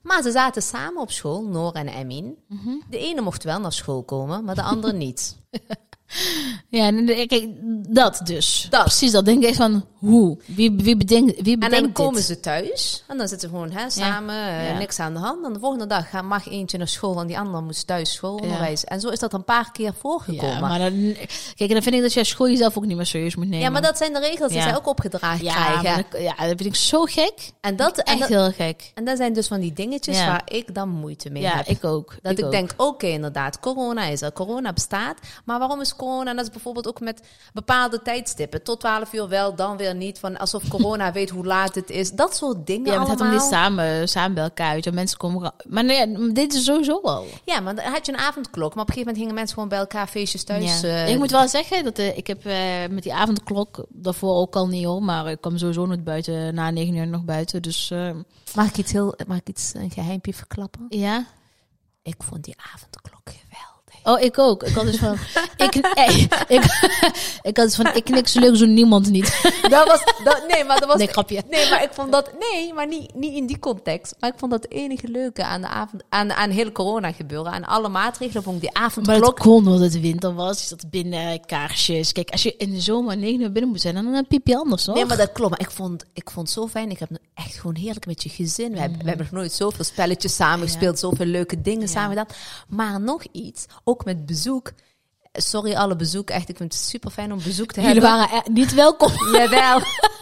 Maar 0.02 0.22
ze 0.22 0.30
zaten 0.30 0.62
samen 0.62 1.02
op 1.02 1.10
school, 1.10 1.42
Noor 1.44 1.72
en 1.72 1.88
Emin. 1.88 2.38
Mhm. 2.48 2.70
De 2.90 2.98
ene 2.98 3.20
mocht 3.20 3.44
wel 3.44 3.60
naar 3.60 3.72
school 3.72 4.02
komen, 4.02 4.44
maar 4.44 4.54
de 4.54 4.62
andere 4.62 4.92
niet. 5.06 5.36
Ja, 6.68 6.86
en 6.86 7.06
kijk, 7.06 7.46
dat 7.88 8.20
dus. 8.24 8.66
Dat. 8.70 8.82
Precies, 8.82 9.12
dat 9.12 9.24
denk 9.24 9.42
ik 9.42 9.48
echt 9.48 9.56
van, 9.56 9.86
hoe? 9.98 10.38
Wie, 10.46 10.70
wie 10.72 10.96
bedenkt, 10.96 11.42
wie 11.42 11.52
En 11.54 11.58
bedenkt 11.60 11.84
dan 11.84 11.92
komen 11.92 12.14
dit? 12.14 12.24
ze 12.24 12.40
thuis 12.40 13.04
en 13.06 13.18
dan 13.18 13.28
zitten 13.28 13.48
ze 13.48 13.54
gewoon 13.54 13.70
hè, 13.70 13.90
samen, 13.90 14.34
eh, 14.34 14.68
Ja. 14.70 14.78
niks 14.78 14.98
aan 14.98 15.12
de 15.12 15.18
hand. 15.18 15.44
En 15.46 15.52
de 15.52 15.58
volgende 15.58 15.86
dag 15.86 16.22
mag 16.22 16.48
eentje 16.48 16.78
naar 16.78 16.88
school 16.88 17.20
en 17.20 17.26
die 17.26 17.38
andere 17.38 17.62
moest 17.62 17.86
thuis 17.86 18.12
schoolonderwijs. 18.12 18.84
En 18.84 19.00
zo 19.00 19.08
is 19.08 19.18
dat 19.18 19.32
een 19.32 19.44
paar 19.44 19.72
keer 19.72 19.92
voorgekomen. 19.98 20.54
Ja, 20.54 20.60
maar 20.60 20.78
dan, 20.78 21.12
kijk, 21.56 21.68
en 21.68 21.68
dan 21.68 21.82
vind 21.82 21.94
ik 21.94 22.02
dat 22.02 22.12
je 22.12 22.24
school 22.24 22.48
jezelf 22.48 22.76
ook 22.76 22.86
niet 22.86 22.96
meer 22.96 23.06
serieus 23.06 23.36
moet 23.36 23.44
nemen. 23.48 23.60
Ja, 23.64 23.70
maar 23.70 23.82
dat 23.82 23.96
zijn 23.96 24.12
de 24.12 24.20
regels 24.20 24.48
die 24.48 24.58
Ja. 24.58 24.62
zij 24.62 24.76
ook 24.76 24.86
opgedragen 24.86 25.44
ja, 25.44 25.54
krijgen. 25.54 26.22
ja, 26.22 26.34
dat 26.36 26.46
vind 26.46 26.64
ik 26.64 26.74
zo 26.74 27.02
gek. 27.04 27.50
en, 27.60 27.76
dat, 27.76 27.98
en, 27.98 28.04
Echt 28.04 28.18
dat, 28.18 28.28
heel 28.28 28.52
gek. 28.52 28.90
en 28.94 29.04
dat 29.04 29.16
zijn 29.16 29.32
dus 29.32 29.46
van 29.46 29.60
die 29.60 29.72
dingetjes 29.72 30.16
Ja. 30.18 30.26
waar 30.26 30.42
ik 30.44 30.74
dan 30.74 30.88
moeite 30.88 31.30
mee 31.30 31.42
Ja, 31.42 31.56
heb. 31.56 31.66
ik 31.66 31.84
ook. 31.84 32.14
dat 32.22 32.38
ik, 32.38 32.44
ook. 32.44 32.50
denk, 32.50 32.74
oké, 32.76 33.06
inderdaad, 33.06 33.60
corona 33.60 34.04
is 34.04 34.22
er, 34.22 34.32
corona 34.32 34.72
bestaat. 34.72 35.18
Maar 35.44 35.58
waarom 35.58 35.80
is 35.80 35.96
corona, 36.00 36.30
en 36.30 36.36
dat 36.36 36.44
is 36.44 36.50
bijvoorbeeld 36.50 36.88
ook 36.88 37.00
met 37.00 37.22
bepaalde 37.52 38.02
tijdstippen. 38.02 38.62
Tot 38.62 38.80
12 38.80 39.12
uur 39.12 39.28
wel, 39.28 39.54
dan 39.54 39.76
weer 39.76 39.94
niet. 39.94 40.18
Van 40.18 40.38
alsof 40.38 40.68
corona 40.68 41.12
weet 41.18 41.30
hoe 41.30 41.46
laat 41.46 41.74
het 41.74 41.90
is. 41.90 42.12
Dat 42.12 42.36
soort 42.36 42.66
dingen 42.66 42.92
Ja, 42.92 42.98
maar 42.98 43.08
het 43.08 43.20
om 43.20 43.30
dit 43.30 43.42
samen, 43.42 44.08
samen 44.08 44.34
bij 44.34 44.42
elkaar 44.44 44.70
uit. 44.70 44.86
En 44.86 44.94
mensen 44.94 45.18
komen... 45.18 45.52
Maar 45.68 45.84
nee, 45.84 46.32
dit 46.32 46.54
is 46.54 46.64
sowieso 46.64 47.00
al. 47.00 47.24
Ja, 47.44 47.60
maar 47.60 47.74
dan 47.74 47.84
had 47.84 48.06
je 48.06 48.12
een 48.12 48.18
avondklok. 48.18 48.74
Maar 48.74 48.82
op 48.82 48.88
een 48.88 48.94
gegeven 48.94 48.98
moment 48.98 49.16
gingen 49.16 49.34
mensen 49.34 49.54
gewoon 49.54 49.68
bij 49.68 49.78
elkaar 49.78 50.06
feestjes 50.06 50.44
thuis. 50.44 50.80
Ja. 50.80 50.88
eh, 50.88 51.08
ik 51.08 51.18
moet 51.18 51.30
wel 51.30 51.48
zeggen, 51.48 51.84
dat 51.84 51.98
eh, 51.98 52.16
ik 52.16 52.26
heb 52.26 52.46
eh, 52.46 52.54
met 52.90 53.02
die 53.02 53.14
avondklok, 53.14 53.84
daarvoor 53.88 54.34
ook 54.34 54.56
al 54.56 54.68
niet 54.68 54.84
hoor, 54.84 55.02
maar 55.02 55.30
ik 55.30 55.40
kwam 55.40 55.58
sowieso 55.58 55.86
nooit 55.86 56.04
buiten, 56.04 56.54
na 56.54 56.70
negen 56.70 56.94
uur 56.94 57.06
nog 57.06 57.24
buiten. 57.24 57.62
Dus 57.62 57.92
Mag 58.54 58.66
ik 58.68 58.76
iets 58.76 58.92
heel, 58.92 59.14
mag 59.26 59.36
ik 59.36 59.48
iets, 59.48 59.74
een 59.74 59.90
geheimpje 59.90 60.34
verklappen? 60.34 60.86
ja. 60.88 61.26
Ik 62.02 62.14
vond 62.18 62.44
die 62.44 62.54
avondklok 62.74 63.20
geweldig. 63.24 63.69
Oh, 64.10 64.20
ik 64.20 64.38
ook. 64.38 64.62
Ik 64.62 64.74
had 64.74 64.84
dus 64.84 64.96
van, 64.96 65.16
ik, 65.56 65.74
eh, 65.94 66.18
ik, 66.48 66.62
ik 67.42 67.56
had 67.56 67.74
van, 67.74 67.86
ik 67.94 68.08
niks 68.08 68.34
leuk 68.34 68.56
zo 68.56 68.66
niemand 68.66 69.10
niet. 69.10 69.40
Dat 69.70 69.86
was, 69.86 70.02
dat, 70.24 70.44
nee, 70.48 70.64
maar 70.64 70.78
dat 70.80 70.88
was 70.88 70.98
Nee, 70.98 71.06
grapje. 71.06 71.42
Nee, 71.50 71.70
maar 71.70 71.82
ik 71.82 71.92
vond 71.92 72.12
dat. 72.12 72.30
Nee, 72.38 72.74
maar 72.74 72.86
niet, 72.86 73.14
niet 73.14 73.32
in 73.34 73.46
die 73.46 73.58
context. 73.58 74.14
Maar 74.20 74.30
ik 74.30 74.38
vond 74.38 74.50
dat 74.50 74.62
het 74.62 74.72
enige 74.72 75.08
leuke 75.08 75.44
aan 75.44 75.60
de 75.60 75.66
avond. 75.66 76.02
Aan, 76.08 76.32
aan 76.32 76.50
hele 76.50 76.72
corona 76.72 77.12
gebeuren. 77.12 77.52
Aan 77.52 77.64
alle 77.64 77.88
maatregelen 77.88 78.42
vond 78.42 78.56
ik 78.56 78.62
die 78.62 78.70
Maar 78.72 78.82
avondklok. 78.82 79.24
het 79.24 79.38
kon 79.38 79.56
omdat 79.56 79.80
het 79.80 80.00
winter 80.00 80.34
was. 80.34 80.60
Je 80.60 80.66
zat 80.66 80.90
binnen, 80.90 81.46
kaarsjes. 81.46 82.12
Kijk, 82.12 82.30
als 82.30 82.42
je 82.42 82.54
in 82.56 82.70
de 82.70 82.80
zomer 82.80 83.16
negen 83.16 83.40
uur 83.40 83.52
binnen 83.52 83.70
moet 83.70 83.80
zijn, 83.80 83.94
dan 83.94 84.26
piep 84.28 84.46
je 84.46 84.56
anders, 84.56 84.86
hoor. 84.86 84.94
Nee, 84.94 85.04
maar 85.04 85.16
dat 85.16 85.32
klopt. 85.32 85.50
Maar 85.50 85.60
ik 85.60 85.70
vond, 85.70 86.04
ik 86.12 86.30
vond 86.30 86.46
het 86.46 86.56
zo 86.56 86.68
fijn. 86.68 86.90
Ik 86.90 86.98
heb 86.98 87.10
echt 87.34 87.54
gewoon 87.54 87.76
heerlijk 87.76 88.06
met 88.06 88.22
je 88.22 88.28
gezin. 88.28 88.72
We, 88.72 88.78
hebben, 88.78 88.98
we 88.98 89.08
hebben 89.08 89.26
nog 89.30 89.34
nooit 89.40 89.52
zoveel 89.52 89.84
spelletjes 89.84 90.34
samen 90.36 90.66
gespeeld. 90.66 90.98
Zoveel 90.98 91.26
leuke 91.26 91.60
dingen 91.60 91.88
samen 91.88 92.08
gedaan. 92.08 92.36
Maar 92.68 93.00
nog 93.00 93.24
iets. 93.32 93.66
Ook 93.84 94.04
met 94.04 94.26
bezoek. 94.26 94.72
Sorry, 95.32 95.74
alle 95.74 95.96
bezoek. 95.96 96.30
Echt, 96.30 96.48
ik 96.48 96.56
vind 96.56 96.72
het 96.72 96.82
super 96.82 97.10
fijn 97.10 97.32
om 97.32 97.42
bezoek 97.44 97.72
te 97.72 97.80
Jullie 97.80 98.00
hebben. 98.00 98.18
waren 98.28 98.44
er 98.44 98.50
niet 98.52 98.74
welkom. 98.74 99.12
Jawel. 99.36 99.80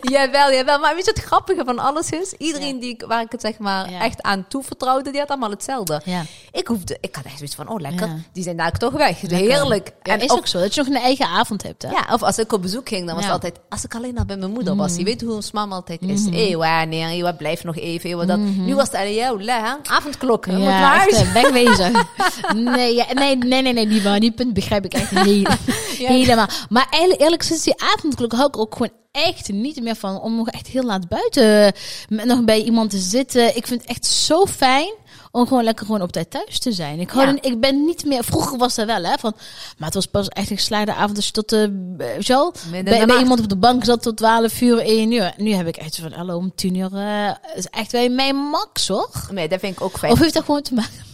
jawel, 0.00 0.52
jawel. 0.52 0.78
Maar 0.78 0.94
weet 0.94 1.04
je 1.04 1.12
wat 1.12 1.16
het 1.16 1.24
grappige 1.26 1.62
van 1.64 1.78
alles 1.78 2.10
is? 2.10 2.32
Iedereen 2.38 2.80
die 2.80 2.90
ik, 2.90 3.04
waar 3.06 3.22
ik 3.22 3.32
het 3.32 3.40
zeg 3.40 3.58
maar 3.58 3.90
Ja. 3.90 4.00
echt 4.00 4.22
aan 4.22 4.44
toevertrouwde, 4.48 5.10
die 5.10 5.20
had 5.20 5.28
allemaal 5.28 5.50
hetzelfde. 5.50 6.00
Ja. 6.04 6.22
Ik 6.52 6.66
hoefde, 6.66 6.96
ik 7.00 7.14
had 7.14 7.24
echt 7.24 7.36
zoiets 7.36 7.54
van, 7.54 7.68
oh 7.68 7.80
lekker, 7.80 8.08
die 8.32 8.42
zijn 8.42 8.56
daar 8.56 8.72
toch 8.72 8.92
weg. 8.92 9.20
Heerlijk. 9.20 9.90
En 10.02 10.20
is 10.20 10.30
ook 10.30 10.46
zo. 10.46 10.60
Dat 10.60 10.74
je 10.74 10.80
nog 10.82 10.94
een 10.94 11.00
eigen 11.02 11.26
avond 11.26 11.62
hebt, 11.62 11.82
hè? 11.82 11.90
ja, 11.90 12.06
of 12.12 12.22
als 12.22 12.38
ik 12.38 12.52
op 12.52 12.62
bezoek 12.62 12.88
ging, 12.88 13.06
dan 13.06 13.14
was 13.14 13.24
het 13.24 13.32
altijd, 13.32 13.58
als 13.68 13.84
ik 13.84 13.94
alleen 13.94 14.14
nog 14.14 14.26
bij 14.26 14.36
mijn 14.36 14.50
moeder 14.50 14.72
Mhm. 14.74 14.82
was. 14.82 14.96
Je 14.96 15.04
weet 15.04 15.20
hoe 15.22 15.34
ons 15.34 15.52
mama 15.52 15.74
altijd 15.74 16.00
is. 16.02 16.26
Eeuw, 16.30 16.84
nee, 16.84 17.22
eeuw, 17.22 17.36
blijf 17.36 17.64
nog 17.64 17.76
even. 17.76 18.26
Dat. 18.26 18.38
Nu 18.38 18.74
was 18.74 18.86
het 18.86 18.96
alleen 18.96 19.14
jou, 19.14 19.44
hè? 19.44 19.72
avondklok, 19.82 20.46
naar 20.46 20.58
Mhm. 20.58 20.68
Ja, 20.68 20.96
huis. 20.96 21.12
eh, 21.14 21.32
wegwezen. 21.32 21.92
nee, 22.74 22.94
ja, 22.94 23.04
nee, 23.14 23.36
nee, 23.36 23.62
nee, 23.62 23.72
nee, 23.72 23.86
die, 23.88 24.20
die 24.20 24.32
punt 24.32 24.54
begrijp 24.54 24.84
ik 24.84 24.92
echt 24.94 25.10
heel, 25.10 25.44
helemaal. 26.16 26.46
Maar 26.68 26.86
eigenlijk, 26.90 27.20
eerlijk 27.22 27.42
sinds 27.42 27.62
die 27.62 27.82
avondklok 27.94 28.32
hou 28.32 28.46
ik 28.46 28.58
ook 28.58 28.72
gewoon 28.74 28.90
echt 29.12 29.52
niet 29.52 29.82
meer 29.82 29.96
van 29.96 30.20
om 30.20 30.36
nog 30.36 30.48
echt 30.48 30.66
heel 30.66 30.82
laat 30.82 31.08
buiten 31.08 31.72
met 32.08 32.24
nog 32.24 32.44
bij 32.44 32.62
iemand 32.62 32.90
te 32.90 32.98
zitten. 32.98 33.56
Ik 33.56 33.66
vind 33.66 33.80
het 33.80 33.90
echt 33.90 34.06
zo 34.06 34.46
fijn 34.46 34.94
om 35.30 35.46
gewoon 35.46 35.64
lekker 35.64 35.86
gewoon 35.86 36.02
op 36.02 36.12
tijd 36.12 36.30
thuis 36.30 36.58
te 36.58 36.72
zijn. 36.72 37.00
Ik, 37.00 37.10
hou 37.10 37.26
Ja. 37.26 37.38
ik 37.40 37.60
ben 37.60 37.84
niet 37.84 38.04
meer, 38.04 38.24
vroeger 38.24 38.58
was 38.58 38.74
dat 38.74 38.86
wel 38.86 39.02
hè, 39.02 39.18
van, 39.18 39.32
maar 39.78 39.86
het 39.86 39.94
was 39.94 40.06
pas 40.06 40.28
echt 40.28 40.50
een 40.50 40.56
geslaagde 40.56 40.94
avond 40.94 41.24
je 41.24 41.30
tot 41.30 41.48
de, 41.48 41.94
uh, 41.98 42.06
zo, 42.20 42.52
bij, 42.70 42.82
de 42.82 43.18
iemand 43.18 43.40
op 43.40 43.48
de 43.48 43.56
bank 43.56 43.84
zat 43.84 44.02
tot 44.02 44.16
12 44.16 44.60
uur, 44.60 44.78
1 44.78 45.12
uur. 45.12 45.34
Nu 45.36 45.52
heb 45.52 45.66
ik 45.66 45.76
echt 45.76 45.94
zo 45.94 46.02
van, 46.02 46.12
hallo, 46.12 46.36
om 46.36 46.52
10 46.54 46.74
uur 46.74 46.94
eh, 46.94 47.30
is 47.54 47.66
echt 47.66 47.92
bij 47.92 48.08
mijn 48.08 48.36
max 48.36 48.88
hoor. 48.88 49.10
Nee, 49.30 49.48
dat 49.48 49.60
vind 49.60 49.76
ik 49.76 49.82
ook 49.82 49.98
fijn. 49.98 50.12
Of 50.12 50.18
heeft 50.18 50.34
dat 50.34 50.44
gewoon 50.44 50.62
te 50.62 50.74
maken 50.74 51.11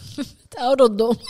ouderdom? 0.59 1.17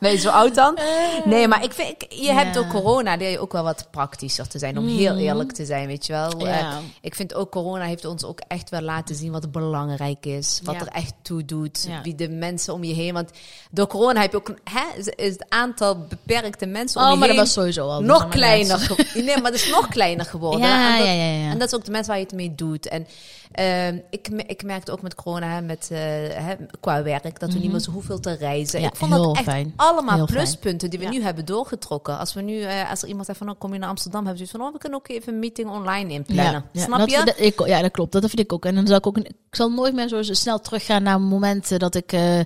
Ben 0.00 0.10
je 0.12 0.18
zo 0.18 0.30
oud 0.30 0.54
dan? 0.54 0.78
Nee, 1.24 1.48
maar 1.48 1.64
ik 1.64 1.72
vind, 1.72 1.88
ik- 1.88 2.12
je 2.12 2.32
hebt 2.32 2.58
ook 2.58 2.68
corona, 2.68 3.16
leer 3.16 3.30
je 3.30 3.38
ook 3.38 3.52
wel 3.52 3.62
wat 3.62 3.86
praktischer 3.90 4.48
te 4.48 4.58
zijn. 4.58 4.78
Om 4.78 4.86
heel 4.86 5.16
eerlijk 5.16 5.52
te 5.52 5.64
zijn, 5.64 5.86
weet 5.86 6.06
je 6.06 6.12
wel. 6.12 6.38
Ja. 6.46 6.58
Eh, 6.70 6.76
ik 7.00 7.14
vind 7.14 7.34
ook 7.34 7.50
corona 7.50 7.84
heeft 7.84 8.04
ons 8.04 8.24
ook 8.24 8.40
echt 8.48 8.70
wel 8.70 8.80
laten 8.80 9.14
zien 9.14 9.32
wat 9.32 9.52
belangrijk 9.52 10.26
is. 10.26 10.60
Wat 10.64 10.74
Ja. 10.74 10.80
er 10.80 10.86
echt 10.86 11.14
toe 11.22 11.44
doet. 11.44 11.88
Wie 12.02 12.14
de 12.14 12.28
mensen 12.28 12.74
om 12.74 12.84
je 12.84 12.94
heen. 12.94 13.12
Want 13.14 13.30
door 13.70 13.86
corona 13.86 14.20
heb 14.20 14.30
je 14.30 14.36
ook, 14.36 14.54
hè, 14.64 14.98
is, 15.16 15.30
het 15.36 15.44
aantal 15.48 15.98
beperkte 16.08 16.66
mensen 16.66 17.00
om 17.00 17.06
Oh, 17.06 17.12
je 17.12 17.18
maar 17.18 17.28
dat 17.28 17.36
heen 17.36 17.44
was 17.46 17.54
sowieso 17.54 17.88
al. 17.88 18.00
nog 18.02 18.28
kleiner. 18.28 18.78
ge- 18.78 19.06
nee, 19.14 19.36
maar 19.40 19.52
het 19.52 19.60
is 19.60 19.70
nog 19.70 19.88
kleiner 19.88 20.24
geworden. 20.24 20.60
Ja, 20.68 20.92
en, 20.92 20.98
dat, 20.98 21.06
ja, 21.06 21.12
ja, 21.12 21.24
ja. 21.44 21.50
en 21.50 21.58
dat 21.58 21.68
is 21.68 21.74
ook 21.74 21.84
de 21.84 21.90
mensen 21.90 22.10
waar 22.10 22.18
je 22.20 22.26
het 22.26 22.34
mee 22.34 22.54
doet. 22.54 22.88
En 22.88 23.06
ehm, 23.52 23.98
ik, 24.10 24.28
ik 24.46 24.62
merkte 24.62 24.92
ook 24.92 25.02
met 25.02 25.14
corona, 25.14 25.60
met, 25.60 25.88
eh, 25.92 25.98
hè, 26.32 26.54
qua 26.80 27.02
werk, 27.02 27.40
dat 27.40 27.52
we 27.52 27.58
niet 27.58 27.70
meer 27.70 27.80
zo 27.80 27.90
hoeveel 28.06 28.20
te 28.20 28.32
reizen. 28.38 28.80
Ja, 28.80 28.86
ik 28.88 28.96
vond 28.96 29.12
heel 29.12 29.22
dat 29.22 29.34
echt 29.36 29.44
fijn. 29.44 29.72
allemaal 29.76 30.14
Heel 30.16 30.24
pluspunten 30.26 30.90
die 30.90 30.98
we 30.98 31.04
Ja. 31.04 31.10
nu 31.10 31.22
hebben 31.22 31.44
doorgetrokken. 31.44 32.18
Als 32.18 32.34
we 32.34 32.40
nu, 32.42 32.60
eh, 32.60 32.90
als 32.90 33.02
er 33.02 33.08
iemand 33.08 33.26
zegt 33.26 33.38
van, 33.38 33.48
oh, 33.50 33.54
kom 33.58 33.72
je 33.72 33.78
naar 33.78 33.88
Amsterdam, 33.88 34.26
hebben 34.26 34.38
ze 34.38 34.44
zoiets 34.46 34.58
van, 34.64 34.66
oh, 34.66 34.72
we 34.72 34.78
kunnen 34.78 34.98
ook 34.98 35.08
even 35.08 35.32
een 35.32 35.38
meeting 35.38 35.68
online 35.70 36.12
inplannen. 36.12 36.64
ja, 36.72 36.82
Snap 36.84 36.98
dat, 36.98 37.10
je? 37.10 37.22
Dat, 37.24 37.34
ik, 37.38 37.66
ja, 37.66 37.80
dat 37.82 37.90
klopt. 37.90 38.12
Dat 38.12 38.20
vind 38.22 38.38
ik 38.40 38.52
ook. 38.52 38.64
En 38.64 38.74
dan 38.74 38.86
zal 38.86 38.96
ik 38.96 39.06
ook. 39.06 39.18
Ik 39.18 39.30
zal 39.50 39.70
nooit 39.70 39.94
meer 39.94 40.08
zo 40.08 40.22
snel 40.22 40.60
teruggaan 40.60 41.02
naar 41.02 41.20
momenten 41.20 41.78
dat 41.78 41.94
ik 41.94 42.12
eh, 42.12 42.40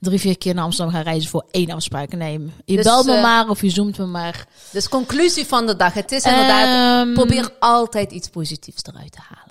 drie, 0.00 0.20
vier 0.20 0.38
keer 0.38 0.54
naar 0.54 0.64
Amsterdam 0.64 0.94
ga 0.94 1.00
reizen 1.00 1.30
voor 1.30 1.44
één 1.50 1.70
afspraak. 1.70 2.12
Nee, 2.12 2.50
je 2.64 2.76
Dus, 2.76 2.84
belt 2.84 3.06
me 3.06 3.14
eh, 3.14 3.22
maar 3.22 3.48
of 3.48 3.62
je 3.62 3.70
zoomt 3.70 3.98
me 3.98 4.06
maar. 4.06 4.46
Dus 4.72 4.88
conclusie 4.88 5.46
van 5.46 5.66
de 5.66 5.76
dag. 5.76 5.92
Het 5.94 6.12
is 6.12 6.24
inderdaad, 6.24 6.58
Ehm, 7.06 7.14
probeer 7.14 7.50
altijd 7.58 8.12
iets 8.12 8.28
positiefs 8.28 8.82
eruit 8.84 9.12
te 9.12 9.18
halen. 9.28 9.49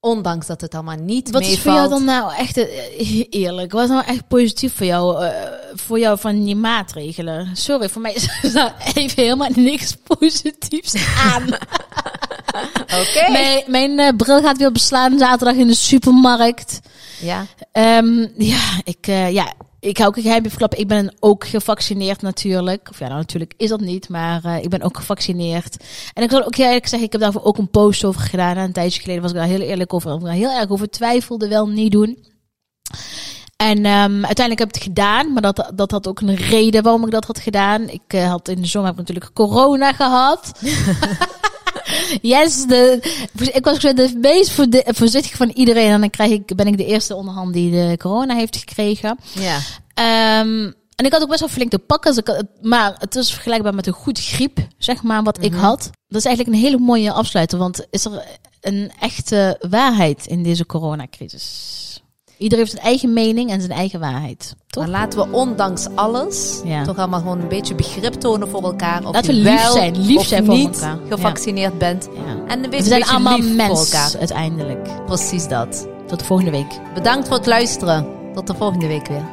Ondanks 0.00 0.46
dat 0.46 0.60
het 0.60 0.74
allemaal 0.74 0.96
niet 0.96 1.30
Wat 1.30 1.42
is 1.42 1.60
voor 1.60 1.72
jou 1.72 1.88
dan 1.88 2.04
nou 2.04 2.34
echt 2.34 2.56
eh, 2.56 3.26
eerlijk? 3.30 3.72
Wat 3.72 3.82
is 3.82 3.88
nou 3.88 4.04
echt 4.06 4.28
positief 4.28 4.74
voor 4.76 4.86
jou, 4.86 5.24
eh, 5.24 5.30
voor 5.74 5.98
jou 5.98 6.18
van 6.18 6.44
die 6.44 6.56
maatregelen? 6.56 7.56
Sorry, 7.56 7.88
voor 7.88 8.02
mij 8.02 8.12
is 8.42 8.52
daar 8.52 8.74
even 8.94 9.22
helemaal 9.22 9.50
niks 9.54 9.96
positiefs 10.06 10.94
aan. 11.16 11.48
Oké. 13.00 13.30
Mijn, 13.30 13.62
mijn 13.66 13.98
eh, 13.98 14.16
bril 14.16 14.42
gaat 14.42 14.56
weer 14.56 14.72
beslaan 14.72 15.18
zaterdag 15.18 15.56
in 15.56 15.66
de 15.66 15.74
supermarkt. 15.74 16.80
Ja. 17.20 17.46
Ehm, 17.72 18.26
ja, 18.36 18.80
ik, 18.84 19.06
eh, 19.06 19.32
ja, 19.32 19.52
ik 19.80 19.96
hou 19.96 20.08
ook 20.08 20.16
een 20.16 20.22
geheim 20.22 20.48
verklappen. 20.48 20.78
Ik 20.78 20.88
ben 20.88 21.14
ook 21.20 21.46
gevaccineerd 21.46 22.22
natuurlijk. 22.22 22.88
Of 22.90 22.98
ja, 22.98 23.06
nou, 23.06 23.18
natuurlijk 23.18 23.54
is 23.56 23.68
dat 23.68 23.80
niet, 23.80 24.08
maar 24.08 24.44
eh, 24.44 24.62
ik 24.62 24.68
ben 24.68 24.82
ook 24.82 24.96
gevaccineerd. 24.96 25.84
En 26.12 26.22
ik 26.22 26.30
zal 26.30 26.44
ook 26.44 26.56
eerlijk 26.56 26.86
zeggen, 26.86 27.06
ik 27.06 27.12
heb 27.12 27.20
daarvoor 27.20 27.44
ook 27.44 27.58
een 27.58 27.70
post 27.70 28.04
over 28.04 28.20
gedaan. 28.20 28.56
En 28.56 28.64
een 28.64 28.72
tijdje 28.72 29.00
geleden 29.00 29.22
was 29.22 29.30
ik 29.30 29.36
daar 29.36 29.46
heel 29.46 29.60
eerlijk 29.60 29.94
over. 29.94 30.30
Heel 30.30 30.50
erg 30.50 30.70
over 30.70 30.90
twijfelde, 30.90 31.48
wel 31.48 31.68
niet 31.68 31.92
doen. 31.92 32.28
En 33.56 33.84
ehm, 33.84 34.24
uiteindelijk 34.24 34.58
heb 34.58 34.68
ik 34.68 34.74
het 34.74 34.82
gedaan, 34.82 35.32
maar 35.32 35.42
dat, 35.42 35.70
dat 35.74 35.90
had 35.90 36.08
ook 36.08 36.20
een 36.20 36.34
reden 36.34 36.82
waarom 36.82 37.04
ik 37.04 37.10
dat 37.10 37.24
had 37.24 37.38
gedaan. 37.38 37.88
Ik 37.88 38.02
eh, 38.06 38.30
had 38.30 38.48
in 38.48 38.60
de 38.60 38.66
zomer 38.66 38.88
heb 38.88 38.98
ik 38.98 39.06
natuurlijk 39.06 39.34
corona 39.34 39.92
gehad. 39.92 40.52
yes, 42.22 42.64
de, 42.66 42.98
ik 43.52 43.64
was 43.64 43.78
de 43.78 44.18
meest 44.20 44.52
voorzichtig 44.86 45.36
van 45.36 45.48
iedereen. 45.48 45.90
En 45.90 46.00
dan 46.00 46.10
krijg 46.10 46.30
ik, 46.30 46.56
ben 46.56 46.66
ik 46.66 46.76
de 46.76 46.84
eerste 46.86 47.14
onderhand 47.14 47.52
die 47.52 47.70
de 47.70 47.94
corona 47.98 48.34
heeft 48.34 48.56
gekregen. 48.56 49.18
Ja. 49.34 49.58
Ehm, 49.94 50.70
En 50.94 51.06
ik 51.06 51.12
had 51.12 51.22
ook 51.22 51.28
best 51.28 51.40
wel 51.40 51.48
flink 51.48 51.70
te 51.70 51.78
pakken. 51.78 52.14
Dus 52.14 52.34
had- 52.36 52.46
maar 52.62 52.94
het 52.98 53.16
is 53.16 53.32
vergelijkbaar 53.32 53.74
met 53.74 53.86
een 53.86 53.92
goed 53.92 54.18
griep, 54.20 54.58
zeg 54.78 55.02
maar, 55.02 55.22
wat 55.22 55.42
ik 55.44 55.50
Mhm. 55.52 55.60
had. 55.60 55.90
Dat 56.08 56.18
is 56.20 56.24
eigenlijk 56.24 56.56
een 56.56 56.62
hele 56.62 56.78
mooie 56.78 57.12
afsluiter. 57.12 57.58
Want 57.58 57.86
is 57.90 58.04
er 58.04 58.24
een 58.60 58.92
echte 59.00 59.60
waarheid 59.68 60.26
in 60.26 60.42
deze 60.42 60.66
coronacrisis? 60.66 62.02
Ieder 62.40 62.58
heeft 62.58 62.70
zijn 62.70 62.82
eigen 62.84 63.12
mening 63.12 63.50
en 63.50 63.60
zijn 63.60 63.72
eigen 63.72 64.00
waarheid. 64.00 64.54
Toch? 64.66 64.82
Maar 64.84 64.92
laten 64.92 65.18
we 65.18 65.36
ondanks 65.36 65.86
alles 65.94 66.60
Ja. 66.64 66.84
toch 66.84 66.96
allemaal 66.98 67.20
gewoon 67.20 67.40
een 67.40 67.48
beetje 67.48 67.74
begrip 67.74 68.12
tonen 68.12 68.48
voor 68.48 68.62
elkaar. 68.62 69.04
Of 69.06 69.12
Laten 69.14 69.34
je 69.36 69.42
we 69.42 69.48
lief 69.50 69.62
wel 69.62 69.72
zijn, 69.72 69.98
lief 70.00 70.18
of 70.18 70.26
zijn 70.26 70.44
voor 70.44 70.54
niet 70.54 70.74
elkaar. 70.74 70.98
Ja. 71.04 71.14
gevaccineerd 71.16 71.78
bent. 71.78 72.08
Ja. 72.14 72.20
En 72.46 72.64
een 72.64 72.70
We 72.70 72.82
zijn 72.82 72.98
beetje 72.98 73.14
allemaal 73.14 73.36
lief 73.36 73.46
voor 73.46 73.56
mens 73.56 73.92
elkaar. 73.92 74.18
uiteindelijk. 74.18 75.04
Precies 75.06 75.48
dat. 75.48 75.86
Tot 76.06 76.18
de 76.18 76.24
volgende 76.24 76.50
week. 76.50 76.80
Bedankt 76.94 77.28
voor 77.28 77.36
het 77.36 77.46
luisteren. 77.46 78.06
Tot 78.34 78.46
de 78.46 78.54
volgende 78.54 78.86
week 78.86 79.06
weer. 79.08 79.24